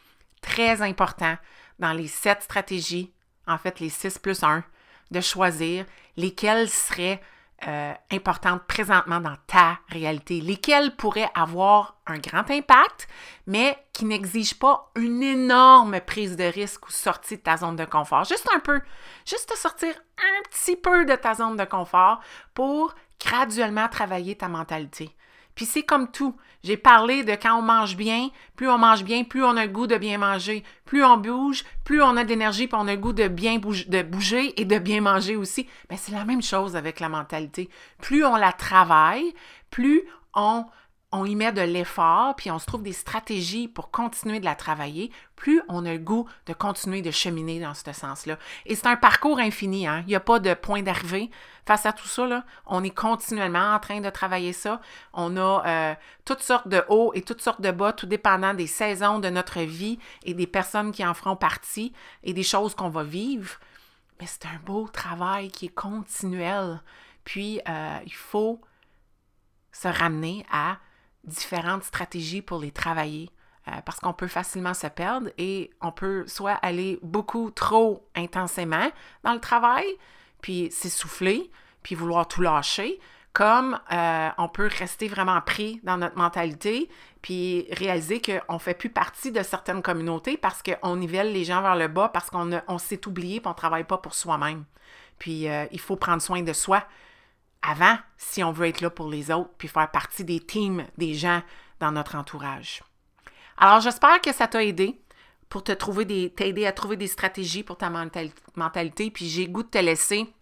Très 0.43 0.83
important 0.83 1.37
dans 1.79 1.93
les 1.93 2.09
sept 2.09 2.43
stratégies, 2.43 3.13
en 3.47 3.59
fait 3.59 3.81
les 3.81 3.89
six 3.89 4.19
plus 4.19 4.43
un, 4.43 4.65
de 5.11 5.21
choisir 5.21 5.85
lesquelles 6.17 6.69
seraient 6.69 7.21
euh, 7.67 7.93
importantes 8.13 8.63
présentement 8.69 9.21
dans 9.21 9.37
ta 9.49 9.81
réalité, 9.89 10.41
lesquelles 10.41 10.95
pourraient 10.95 11.31
avoir 11.35 11.97
un 12.07 12.19
grand 12.19 12.49
impact, 12.51 13.09
mais 13.49 13.77
qui 13.93 14.05
n'exigent 14.05 14.59
pas 14.59 14.93
une 14.95 15.25
énorme 15.25 16.01
prise 16.01 16.37
de 16.37 16.45
risque 16.45 16.87
ou 16.87 16.93
sortie 16.93 17.37
de 17.37 17.43
ta 17.43 17.57
zone 17.57 17.75
de 17.75 17.85
confort. 17.85 18.23
Juste 18.25 18.49
un 18.55 18.61
peu, 18.61 18.81
juste 19.27 19.49
te 19.53 19.59
sortir 19.59 19.93
un 20.19 20.43
petit 20.49 20.77
peu 20.77 21.05
de 21.05 21.17
ta 21.17 21.35
zone 21.35 21.57
de 21.57 21.65
confort 21.65 22.21
pour 22.55 22.95
graduellement 23.19 23.89
travailler 23.89 24.37
ta 24.37 24.49
mentalité. 24.49 25.11
Puis 25.59 25.67
c'est 25.67 25.83
comme 25.83 26.09
tout. 26.09 26.37
J'ai 26.63 26.77
parlé 26.77 27.25
de 27.25 27.33
quand 27.33 27.59
on 27.59 27.63
mange 27.63 27.97
bien, 27.97 28.29
plus 28.55 28.69
on 28.69 28.79
mange 28.79 29.03
bien, 29.03 29.25
plus 29.25 29.43
on 29.43 29.57
a 29.57 29.67
le 29.67 29.73
goût 29.73 29.89
de 29.89 29.97
bien 29.97 30.17
manger. 30.17 30.63
Plus 30.85 31.05
on 31.05 31.17
bouge, 31.17 31.65
plus 31.83 32.01
on 32.01 32.17
a 32.17 32.23
d'énergie, 32.23 32.69
puis 32.69 32.79
on 32.81 32.87
a 32.87 32.95
le 32.95 33.01
goût 33.01 33.13
de 33.13 33.27
bien 33.27 33.59
bouger, 33.59 33.85
de 33.87 34.03
bouger 34.03 34.61
et 34.61 34.65
de 34.65 34.79
bien 34.79 35.01
manger 35.01 35.35
aussi. 35.35 35.67
Mais 35.91 35.97
c'est 35.97 36.13
la 36.13 36.25
même 36.25 36.43
chose 36.43 36.77
avec 36.77 37.01
la 37.01 37.09
mentalité. 37.09 37.69
Plus 38.01 38.25
on 38.25 38.37
la 38.37 38.53
travaille, 38.53 39.35
plus 39.69 40.05
on 40.33 40.65
on 41.11 41.25
y 41.25 41.35
met 41.35 41.53
de 41.53 41.63
l'effort, 41.63 42.37
puis 42.37 42.51
on 42.51 42.59
se 42.59 42.67
trouve 42.67 42.83
des 42.83 42.93
stratégies 42.93 43.67
pour 43.67 43.91
continuer 43.91 44.41
de 44.41 44.45
la 44.45 44.55
travailler, 44.55 45.11
plus 45.37 45.63
on 45.69 45.87
a 45.87 45.93
le 45.93 45.99
goût 45.99 46.29
de 46.47 46.53
continuer 46.53 47.01
de 47.01 47.11
cheminer 47.11 47.61
dans 47.61 47.73
ce 47.73 47.93
sens-là. 47.93 48.39
Et 48.67 48.75
c'est 48.75 48.87
un 48.87 48.97
parcours 48.97 49.39
infini, 49.39 49.87
hein? 49.87 50.03
il 50.03 50.09
n'y 50.09 50.15
a 50.15 50.21
pas 50.21 50.39
de 50.39 50.53
point 50.53 50.83
d'arrivée. 50.83 51.31
Face 51.65 51.87
à 51.87 51.93
tout 51.93 52.09
ça, 52.09 52.45
on 52.67 52.85
est 52.85 52.95
continuellement 52.95 53.75
en 53.75 53.79
train 53.79 54.01
de 54.01 54.11
travailler 54.11 54.53
ça. 54.53 54.81
On 55.15 55.37
a 55.37 55.67
euh, 55.67 55.95
toutes 56.25 56.43
sortes 56.43 56.69
de 56.69 56.83
hauts 56.89 57.13
et 57.15 57.23
toutes 57.23 57.43
sortes 57.43 57.61
de 57.61 57.71
bas, 57.71 57.93
tout 57.93 58.07
dépendant 58.07 58.53
des 58.53 58.67
saisons 58.67 59.19
de 59.19 59.29
notre 59.31 59.61
vie 59.61 59.99
et 60.25 60.35
des 60.35 60.47
personnes 60.47 60.93
qui 60.93 61.07
en 61.07 61.15
feront 61.15 61.37
partie 61.37 61.93
et 62.23 62.33
des 62.33 62.43
choses 62.43 62.75
qu'on 62.75 62.89
va 62.91 63.03
vivre. 63.03 63.59
Mais 64.21 64.27
c'est 64.27 64.47
un 64.47 64.59
beau 64.65 64.89
travail 64.89 65.51
qui 65.51 65.67
est 65.67 65.75
continuel. 65.75 66.81
Puis, 67.25 67.61
euh, 67.69 67.99
il 68.05 68.15
faut 68.15 68.61
se 69.73 69.89
ramener 69.89 70.45
à 70.51 70.79
différentes 71.25 71.85
stratégies 71.85 72.43
pour 72.43 72.61
les 72.61 72.71
travailler 72.71 73.31
euh, 73.69 73.73
parce 73.85 73.99
qu'on 74.01 74.13
peut 74.13 74.29
facilement 74.29 74.75
se 74.75 74.87
perdre 74.87 75.29
et 75.37 75.71
on 75.81 75.93
peut 75.93 76.27
soit 76.27 76.53
aller 76.53 76.99
beaucoup 77.03 77.51
trop 77.51 78.09
intensément 78.15 78.91
dans 79.25 79.35
le 79.35 79.41
travail, 79.41 79.85
puis 80.41 80.71
s'essouffler, 80.71 81.51
puis 81.83 81.95
vouloir 81.95 82.29
tout 82.29 82.41
lâcher, 82.41 82.99
comme 83.33 83.79
euh, 83.93 84.29
on 84.39 84.49
peut 84.49 84.71
rester 84.79 85.07
vraiment 85.09 85.41
pris 85.41 85.81
dans 85.85 85.97
notre 85.97 86.17
mentalité, 86.17 86.89
puis 87.21 87.67
réaliser 87.73 88.23
qu'on 88.23 88.55
ne 88.55 88.59
fait 88.59 88.75
plus 88.75 88.91
partie 88.91 89.33
de 89.33 89.43
certaines 89.43 89.83
communautés 89.83 90.37
parce 90.37 90.63
qu'on 90.63 90.97
nivelle 90.97 91.33
les 91.33 91.45
gens 91.45 91.61
vers 91.61 91.77
le 91.77 91.89
bas, 91.89 92.09
parce 92.09 92.31
qu'on 92.31 92.51
on 92.69 92.79
s'est 92.79 93.07
oublié, 93.07 93.41
puis 93.41 93.49
on 93.49 93.51
ne 93.51 93.57
travaille 93.57 93.85
pas 93.85 93.99
pour 93.99 94.15
soi-même. 94.15 94.65
Puis 95.19 95.49
euh, 95.49 95.67
il 95.73 95.81
faut 95.81 95.97
prendre 95.97 96.23
soin 96.23 96.43
de 96.43 96.53
soi 96.53 96.85
avant 97.63 97.97
si 98.17 98.43
on 98.43 98.53
veut 98.53 98.69
être 98.69 98.81
là 98.81 98.91
pour 98.91 99.09
les 99.09 99.31
autres, 99.31 99.51
puis 99.59 99.69
faire 99.69 99.91
partie 99.91 100.25
des 100.25 100.41
teams 100.41 100.85
des 100.97 101.15
gens 101.15 101.43
dans 101.81 101.93
notre 101.93 102.15
entourage. 102.17 102.83
Alors, 103.57 103.81
j'espère 103.81 104.21
que 104.21 104.33
ça 104.33 104.47
t'a 104.47 104.65
aidé 104.65 105.01
pour 105.49 105.65
te 105.65 105.73
trouver 105.73 106.05
des, 106.05 106.31
t'aider 106.31 106.67
à 106.67 106.73
trouver 106.73 106.97
des 106.97 107.07
stratégies 107.07 107.63
pour 107.63 107.77
ta 107.77 107.91
mentalité. 107.91 109.11
Puis 109.11 109.29
j'ai 109.29 109.49
goût 109.49 109.63
de 109.63 109.69
te 109.69 109.79
laisser 109.79 110.33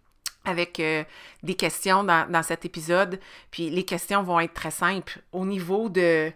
avec 0.45 0.79
euh, 0.79 1.03
des 1.43 1.55
questions 1.55 2.03
dans, 2.03 2.43
cet 2.43 2.65
épisode. 2.65 3.19
Puis 3.51 3.69
les 3.69 3.83
questions 3.83 4.23
vont 4.23 4.39
être 4.39 4.53
très 4.53 4.71
simples. 4.71 5.21
Au 5.31 5.45
niveau 5.45 5.89
de, 5.89 6.31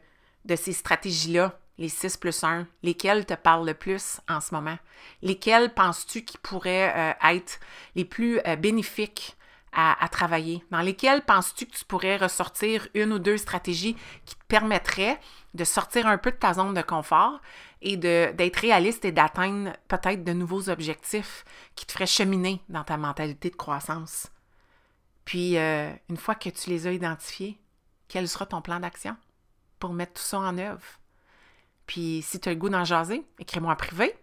de 0.46 0.56
ces 0.56 0.74
stratégies-là, 0.74 1.58
les 1.78 1.90
6 1.90 2.18
plus 2.18 2.44
1, 2.44 2.68
lesquelles 2.84 3.26
te 3.26 3.34
parlent 3.34 3.66
le 3.66 3.74
plus 3.74 4.20
en 4.30 4.40
ce 4.40 4.54
moment? 4.54 4.78
Lesquelles 5.22 5.74
penses-tu 5.74 6.24
qui 6.24 6.38
pourraient 6.38 6.94
euh, 6.96 7.30
être 7.30 7.60
les 7.96 8.06
plus 8.06 8.40
euh, 8.46 8.56
bénéfiques 8.56 9.36
à, 9.74 10.08
travailler? 10.10 10.64
Dans 10.72 10.82
lesquelles 10.82 11.24
penses-tu 11.24 11.66
que 11.66 11.76
tu 11.76 11.86
pourrais 11.86 12.18
ressortir 12.18 12.88
une 12.94 13.14
ou 13.14 13.20
deux 13.20 13.38
stratégies 13.38 13.96
qui 14.26 14.36
te 14.36 14.46
permettraient 14.48 15.20
de 15.54 15.64
sortir 15.64 16.08
un 16.08 16.18
peu 16.18 16.32
de 16.32 16.36
ta 16.36 16.54
zone 16.54 16.74
de 16.74 16.82
confort 16.82 17.42
et 17.82 17.98
d'être 17.98 18.58
réaliste 18.58 19.06
et 19.06 19.12
d'atteindre 19.12 19.72
peut-être 19.88 20.24
de 20.24 20.34
nouveaux 20.34 20.70
objectifs 20.70 21.46
qui 21.76 21.86
te 21.86 21.94
feraient 21.94 22.06
cheminer 22.06 22.62
dans 22.70 22.84
ta 22.84 22.98
mentalité 22.98 23.50
de 23.50 23.56
croissance? 23.56 24.28
Puis, 25.26 25.58
euh, 25.58 25.92
une 26.10 26.18
fois 26.18 26.36
que 26.36 26.50
tu 26.50 26.70
les 26.70 26.88
as 26.88 26.92
identifiés, 26.92 27.58
quel 28.08 28.28
sera 28.28 28.46
ton 28.46 28.62
plan 28.62 28.80
d'action 28.80 29.16
pour 29.80 29.94
mettre 29.94 30.14
tout 30.14 30.22
ça 30.22 30.40
en 30.40 30.58
œuvre? 30.58 30.84
Puis, 31.86 32.22
si 32.26 32.40
tu 32.40 32.50
as 32.50 32.54
le 32.54 32.60
goût 32.60 32.70
d'en 32.70 32.84
jaser, 32.84 33.26
écris-moi 33.40 33.72
en 33.72 33.76
privé. 33.76 34.16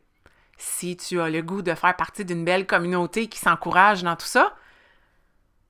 Si 0.57 0.97
tu 0.97 1.21
as 1.21 1.31
le 1.31 1.41
goût 1.41 1.63
de 1.63 1.75
faire 1.75 1.97
partie 1.97 2.25
d'une 2.25 2.45
belle 2.45 2.67
communauté 2.67 3.29
qui 3.29 3.39
s'encourage 3.39 4.03
dans 4.03 4.17
tout 4.17 4.27
ça, 4.27 4.57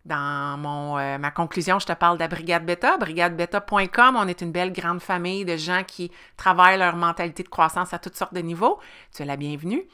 dans 0.08 0.58
mon, 0.58 0.98
euh, 0.98 1.18
ma 1.18 1.30
conclusion, 1.30 1.78
je 1.78 1.86
te 1.86 1.92
parle 1.92 2.16
de 2.16 2.22
la 2.22 2.28
Brigade 2.28 2.64
Beta, 2.64 2.96
brigadebeta.com. 2.96 4.16
On 4.16 4.26
est 4.26 4.40
une 4.40 4.50
belle 4.50 4.72
grande 4.72 5.00
famille 5.00 5.44
de 5.44 5.56
gens 5.56 5.84
qui 5.86 6.10
travaillent 6.36 6.78
leur 6.78 6.96
mentalité 6.96 7.42
de 7.42 7.48
croissance 7.48 7.92
à 7.92 7.98
toutes 7.98 8.16
sortes 8.16 8.34
de 8.34 8.40
niveaux. 8.40 8.80
Tu 9.14 9.22
es 9.22 9.26
la 9.26 9.36
bienvenue. 9.36 9.84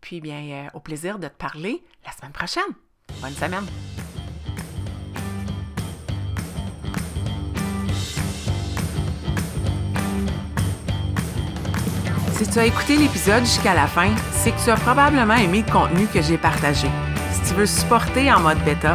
Puis, 0.00 0.20
bien, 0.20 0.42
euh, 0.42 0.68
au 0.74 0.80
plaisir 0.80 1.18
de 1.18 1.28
te 1.28 1.36
parler 1.36 1.82
la 2.04 2.12
semaine 2.12 2.32
prochaine. 2.32 2.62
Bonne 3.22 3.32
semaine. 3.32 3.66
Si 12.32 12.48
tu 12.48 12.58
as 12.58 12.64
écouté 12.64 12.96
l'épisode 12.96 13.44
jusqu'à 13.44 13.74
la 13.74 13.86
fin, 13.86 14.14
c'est 14.32 14.52
que 14.52 14.64
tu 14.64 14.70
as 14.70 14.76
probablement 14.76 15.34
aimé 15.34 15.62
le 15.66 15.70
contenu 15.70 16.06
que 16.06 16.22
j'ai 16.22 16.38
partagé. 16.38 16.88
Si 17.32 17.42
tu 17.42 17.54
veux 17.54 17.66
supporter 17.66 18.32
en 18.32 18.40
mode 18.40 18.58
bêta, 18.64 18.94